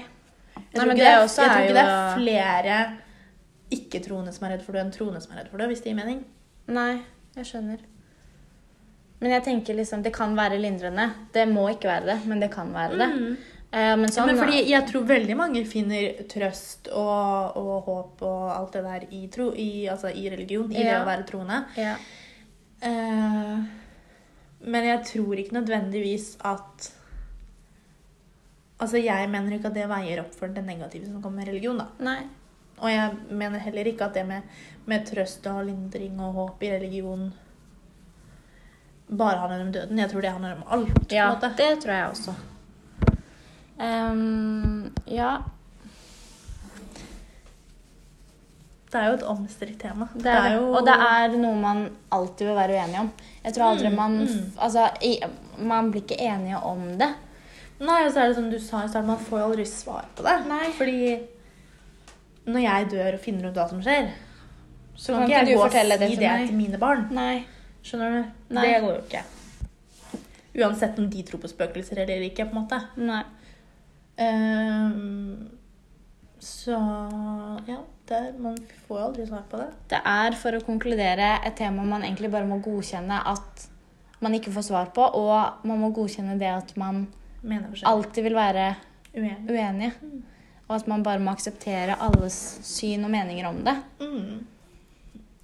Jeg 0.56 0.78
tror, 0.78 0.86
Nei, 0.86 0.94
ikke, 0.94 1.02
det 1.02 1.08
det, 1.10 1.18
også 1.24 1.42
jeg 1.42 1.50
tror 1.50 1.56
er 1.58 1.64
ikke 1.66 1.74
det 1.74 1.88
er 1.88 2.14
flere 2.20 2.76
ikke-troende 3.76 4.32
som 4.32 4.46
er 4.46 4.52
redd 4.54 4.62
for 4.64 4.72
det, 4.76 4.84
enn 4.84 4.92
troende 4.94 5.20
som 5.24 5.32
er 5.34 5.40
redd 5.42 5.50
for 5.50 5.58
det, 5.58 5.66
hvis 5.72 5.82
det 5.82 5.90
gir 5.90 5.98
mening. 5.98 6.20
Nei, 6.70 6.92
jeg 7.36 7.48
skjønner. 7.50 7.82
Men 9.20 9.32
jeg 9.32 9.42
tenker 9.48 9.74
liksom, 9.74 10.02
det 10.04 10.12
kan 10.14 10.36
være 10.36 10.58
lindrende. 10.60 11.08
Det 11.34 11.48
må 11.50 11.66
ikke 11.72 11.88
være 11.90 12.06
det, 12.12 12.16
men 12.30 12.40
det 12.40 12.50
kan 12.54 12.70
være 12.74 12.98
det. 13.00 13.08
Mm. 13.16 13.36
Eh, 13.70 13.94
men 13.98 14.12
sånn, 14.12 14.30
Men 14.30 14.38
fordi 14.40 14.60
jeg 14.70 14.86
tror 14.88 15.08
veldig 15.08 15.36
mange 15.38 15.64
finner 15.68 16.22
trøst 16.30 16.90
og, 16.92 17.56
og 17.58 17.88
håp 17.88 18.22
og 18.28 18.44
alt 18.54 18.76
det 18.78 18.84
der 18.86 19.08
i, 19.10 19.24
tro, 19.32 19.50
i, 19.52 19.88
altså 19.90 20.12
i 20.12 20.28
religion, 20.32 20.70
i 20.72 20.84
det 20.86 20.94
å 21.00 21.08
være 21.08 21.26
troende. 21.28 21.64
ja. 21.80 21.96
Uh, 22.76 23.64
men 24.66 24.84
jeg 24.84 25.00
tror 25.08 25.38
ikke 25.40 25.56
nødvendigvis 25.56 26.34
at 26.44 26.92
Altså, 28.76 28.98
jeg 29.00 29.28
mener 29.32 29.54
ikke 29.56 29.70
at 29.70 29.76
det 29.78 29.86
veier 29.88 30.18
opp 30.20 30.34
for 30.36 30.52
det 30.52 30.60
negative 30.60 31.06
som 31.06 31.22
kommer 31.24 31.40
med 31.40 31.48
religion, 31.48 31.78
da. 31.80 31.86
Nei. 32.04 32.26
Og 32.76 32.90
jeg 32.92 33.14
mener 33.32 33.62
heller 33.64 33.88
ikke 33.88 34.04
at 34.04 34.18
det 34.18 34.26
med, 34.28 34.58
med 34.84 35.06
trøst 35.08 35.46
og 35.48 35.62
lindring 35.64 36.18
og 36.20 36.36
håp 36.36 36.66
i 36.66 36.74
religion 36.74 37.30
bare 39.08 39.38
handler 39.38 39.64
om 39.64 39.72
døden. 39.72 40.02
Jeg 40.02 40.12
tror 40.12 40.26
det 40.26 40.34
handler 40.34 40.58
om 40.58 40.68
alt. 40.76 41.12
Ja, 41.14 41.30
det 41.40 41.70
tror 41.86 41.94
jeg 41.94 42.10
også. 42.10 42.36
Ehm, 43.78 44.92
ja. 45.06 45.36
Det 48.86 49.02
er 49.02 49.10
jo 49.10 49.16
et 49.18 49.26
omstridt 49.28 49.80
tema. 49.82 50.06
Det 50.14 50.30
er, 50.30 50.54
det. 50.54 50.60
Og 50.62 50.86
det 50.86 50.94
er 50.94 51.36
noe 51.36 51.56
man 51.60 51.82
alltid 52.14 52.46
vil 52.48 52.56
være 52.56 52.78
uenig 52.78 53.00
om. 53.02 53.10
Jeg 53.44 53.54
tror 53.54 53.64
aldri 53.72 53.90
Mm, 53.90 53.96
man 53.96 54.18
mm. 54.22 54.52
Altså, 54.56 54.88
i, 55.02 55.18
man 55.58 55.90
blir 55.90 56.02
ikke 56.02 56.20
enige 56.22 56.56
om 56.56 56.84
det. 56.98 57.12
Nei, 57.80 58.06
og 58.06 58.12
så 58.12 58.20
er 58.22 58.28
det 58.30 58.36
som 58.38 58.50
du 58.50 58.58
sa 58.58 58.84
i 58.84 58.88
starten, 58.88 59.10
man 59.10 59.18
får 59.20 59.40
jo 59.40 59.48
aldri 59.50 59.66
svar 59.68 60.06
på 60.16 60.24
det. 60.24 60.36
Nei. 60.48 60.70
Fordi 60.78 61.18
når 62.46 62.62
jeg 62.62 62.90
dør 62.90 63.18
og 63.18 63.20
finner 63.20 63.50
ut 63.50 63.58
hva 63.58 63.68
som 63.68 63.82
skjer, 63.84 64.08
så 64.96 65.12
kan, 65.12 65.26
ikke 65.26 65.36
jeg 65.36 65.56
gå 65.56 65.62
og 65.62 65.72
si 65.72 65.82
det 65.82 66.00
det, 66.00 66.10
til 66.14 66.22
meg? 66.24 66.46
til 66.48 66.56
mine 66.56 66.78
barn. 66.80 67.08
Nei. 67.12 67.44
Skjønner 67.84 68.14
du? 68.14 68.30
Nei. 68.56 68.66
Det 68.66 68.78
går 68.82 68.94
jo 68.94 69.02
ikke. 69.02 69.24
Uansett 70.56 70.98
om 70.98 71.10
de 71.12 71.22
tror 71.26 71.42
på 71.42 71.50
spøkelser 71.52 72.00
eller 72.06 72.24
ikke, 72.30 72.46
på 72.48 72.56
en 72.56 72.62
måte. 72.62 72.80
Nei. 72.96 73.24
Ehm, 74.16 75.48
så 76.38 76.78
ja, 77.66 77.82
Der, 78.06 78.32
man 78.38 78.54
får 78.86 79.00
aldri 79.02 79.24
svar 79.26 79.42
på 79.50 79.58
det. 79.58 79.66
Det 79.90 79.98
er, 79.98 80.34
for 80.38 80.54
å 80.54 80.62
konkludere, 80.62 81.40
et 81.42 81.56
tema 81.58 81.82
man 81.82 82.04
egentlig 82.06 82.30
bare 82.30 82.46
må 82.46 82.60
godkjenne 82.62 83.18
at 83.26 83.64
man 84.22 84.36
ikke 84.36 84.52
får 84.54 84.68
svar 84.68 84.92
på, 84.94 85.02
og 85.02 85.66
man 85.66 85.80
må 85.82 85.90
godkjenne 85.90 86.36
det 86.38 86.52
at 86.52 86.70
man 86.78 87.08
alltid 87.82 88.28
vil 88.28 88.36
være 88.38 88.68
Uenig. 89.16 89.34
uenige. 89.50 89.90
Og 90.68 90.76
at 90.76 90.86
man 90.90 91.02
bare 91.02 91.22
må 91.22 91.34
akseptere 91.34 91.98
alles 92.02 92.36
syn 92.66 93.04
og 93.06 93.10
meninger 93.10 93.48
om 93.48 93.58
det. 93.66 93.74
Mm. 93.98 94.46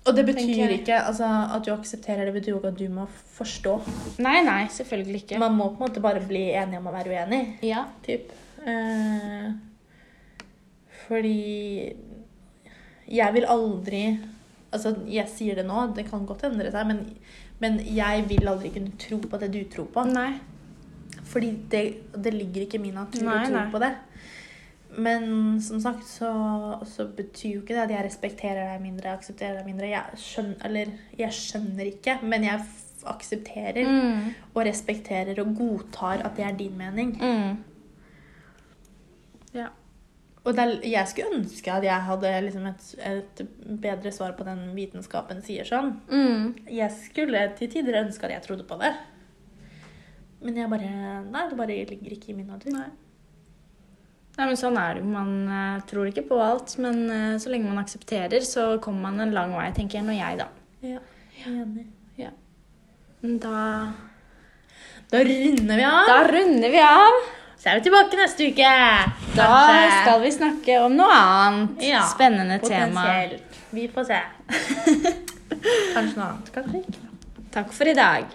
Og 0.02 0.16
det 0.16 0.24
betyr 0.26 0.72
ikke 0.78 0.96
altså, 0.98 1.28
at 1.54 1.66
du 1.66 1.70
aksepterer 1.74 2.26
det, 2.26 2.34
betyr 2.34 2.56
jo 2.56 2.58
ikke 2.58 2.72
at 2.72 2.78
du 2.78 2.88
må 2.90 3.04
forstå. 3.36 3.76
Nei, 4.22 4.40
nei, 4.46 4.64
selvfølgelig 4.70 5.20
ikke. 5.24 5.42
Man 5.42 5.54
må 5.58 5.68
på 5.70 5.78
en 5.82 5.86
måte 5.86 6.02
bare 6.02 6.22
bli 6.26 6.48
enig 6.58 6.80
om 6.80 6.88
å 6.90 6.94
være 6.94 7.14
uenig. 7.14 7.42
Ja. 7.66 7.84
Typ. 8.06 8.32
Eh, 8.66 9.50
fordi 11.06 11.92
jeg 13.12 13.34
vil 13.34 13.48
aldri 13.50 14.04
Altså, 14.72 14.94
jeg 15.12 15.28
sier 15.28 15.58
det 15.58 15.66
nå, 15.68 15.82
det 15.92 16.06
kan 16.08 16.22
godt 16.24 16.46
endre 16.48 16.70
seg, 16.72 16.86
men, 16.88 17.00
men 17.60 17.74
jeg 17.92 18.22
vil 18.30 18.48
aldri 18.48 18.70
kunne 18.72 18.94
tro 18.96 19.18
på 19.20 19.36
det 19.42 19.50
du 19.52 19.58
tror 19.68 19.90
på. 19.92 20.04
Nei. 20.08 20.30
Fordi 21.28 21.50
det, 21.68 21.82
det 22.16 22.32
ligger 22.32 22.64
ikke 22.64 22.78
i 22.78 22.80
min 22.86 22.96
natur 22.96 23.20
Nei, 23.26 23.34
å 23.42 23.50
tro 23.50 23.58
nei. 23.58 23.66
på 23.74 23.82
det. 23.82 23.90
Men 24.96 25.26
som 25.60 25.76
sagt 25.84 26.08
så, 26.08 26.30
så 26.88 27.04
betyr 27.18 27.58
jo 27.58 27.60
ikke 27.66 27.76
det 27.76 27.82
at 27.84 27.92
jeg 27.98 28.06
respekterer 28.06 28.62
deg 28.72 28.80
mindre, 28.86 29.12
aksepterer 29.12 29.58
deg 29.60 29.68
mindre. 29.68 29.90
Jeg 29.92 30.22
skjønner, 30.24 30.56
eller 30.70 30.96
jeg 31.20 31.36
skjønner 31.36 31.90
ikke, 31.92 32.16
men 32.32 32.48
jeg 32.48 32.64
aksepterer 33.12 33.92
Mm. 33.92 34.32
og 34.54 34.62
respekterer 34.70 35.36
og 35.44 35.52
godtar 35.58 36.24
at 36.24 36.36
det 36.40 36.44
er 36.48 36.56
din 36.64 36.80
mening. 36.80 37.12
Mm. 37.20 37.60
Ja. 39.56 39.68
Og 40.42 40.58
er, 40.58 40.72
jeg 40.82 41.06
skulle 41.10 41.38
ønske 41.38 41.70
at 41.70 41.84
jeg 41.86 42.06
hadde 42.08 42.30
liksom 42.48 42.64
et, 42.66 42.86
et 43.06 43.42
bedre 43.82 44.10
svar 44.14 44.34
på 44.34 44.46
den 44.46 44.64
vitenskapen 44.74 45.42
sier 45.46 45.68
sånn. 45.68 45.92
Mm. 46.10 46.48
Jeg 46.66 46.90
skulle 46.96 47.44
til 47.58 47.70
tider 47.70 48.00
ønske 48.00 48.26
at 48.26 48.34
jeg 48.34 48.46
trodde 48.48 48.66
på 48.66 48.78
det. 48.80 48.90
Men 50.42 50.58
jeg 50.58 50.72
bare 50.72 50.90
Nei, 51.28 51.46
det 51.46 51.58
bare 51.60 51.78
ligger 51.92 52.16
ikke 52.16 52.32
i 52.32 52.36
min 52.40 52.50
natur. 52.50 52.74
Nei. 52.74 52.90
Nei, 54.32 54.46
men 54.48 54.56
sånn 54.58 54.78
er 54.80 54.96
det 54.96 55.04
jo. 55.04 55.12
Man 55.12 55.32
uh, 55.46 55.82
tror 55.86 56.08
ikke 56.08 56.24
på 56.32 56.40
alt, 56.42 56.74
men 56.82 57.02
uh, 57.12 57.38
så 57.38 57.52
lenge 57.52 57.68
man 57.68 57.82
aksepterer, 57.84 58.42
så 58.48 58.80
kommer 58.82 59.12
man 59.12 59.26
en 59.28 59.34
lang 59.36 59.52
vei, 59.54 59.68
tenker 59.76 60.00
jeg, 60.00 60.08
når 60.08 60.18
jeg, 60.18 60.40
da. 60.40 60.48
Ja, 60.82 61.02
enig. 61.52 61.90
Men 63.22 63.38
Da, 63.38 63.92
Da 65.12 65.20
runder 65.22 65.76
vi 65.78 65.84
av. 65.86 66.06
da 66.08 66.16
runder 66.26 66.72
vi 66.74 66.80
av. 66.82 67.18
Så 67.62 67.68
er 67.70 67.78
vi 67.78 67.84
tilbake 67.86 68.18
neste 68.18 68.46
uke. 68.50 68.70
Da 69.36 69.48
skal 70.02 70.18
vi 70.24 70.32
snakke 70.34 70.80
om 70.82 70.96
noe 70.98 71.14
annet. 71.14 71.84
Ja, 71.86 72.02
Spennende 72.10 72.58
potensielt. 72.58 73.38
tema. 73.38 73.68
Vi 73.70 73.86
får 73.94 74.08
se. 74.10 74.18
Kanskje 75.94 76.16
noe 76.18 76.26
annet. 76.26 76.50
Kanskje 76.56 76.82
ikke. 76.82 76.98
Takk 77.54 77.70
for 77.76 77.92
i 77.92 77.94
dag. 77.94 78.26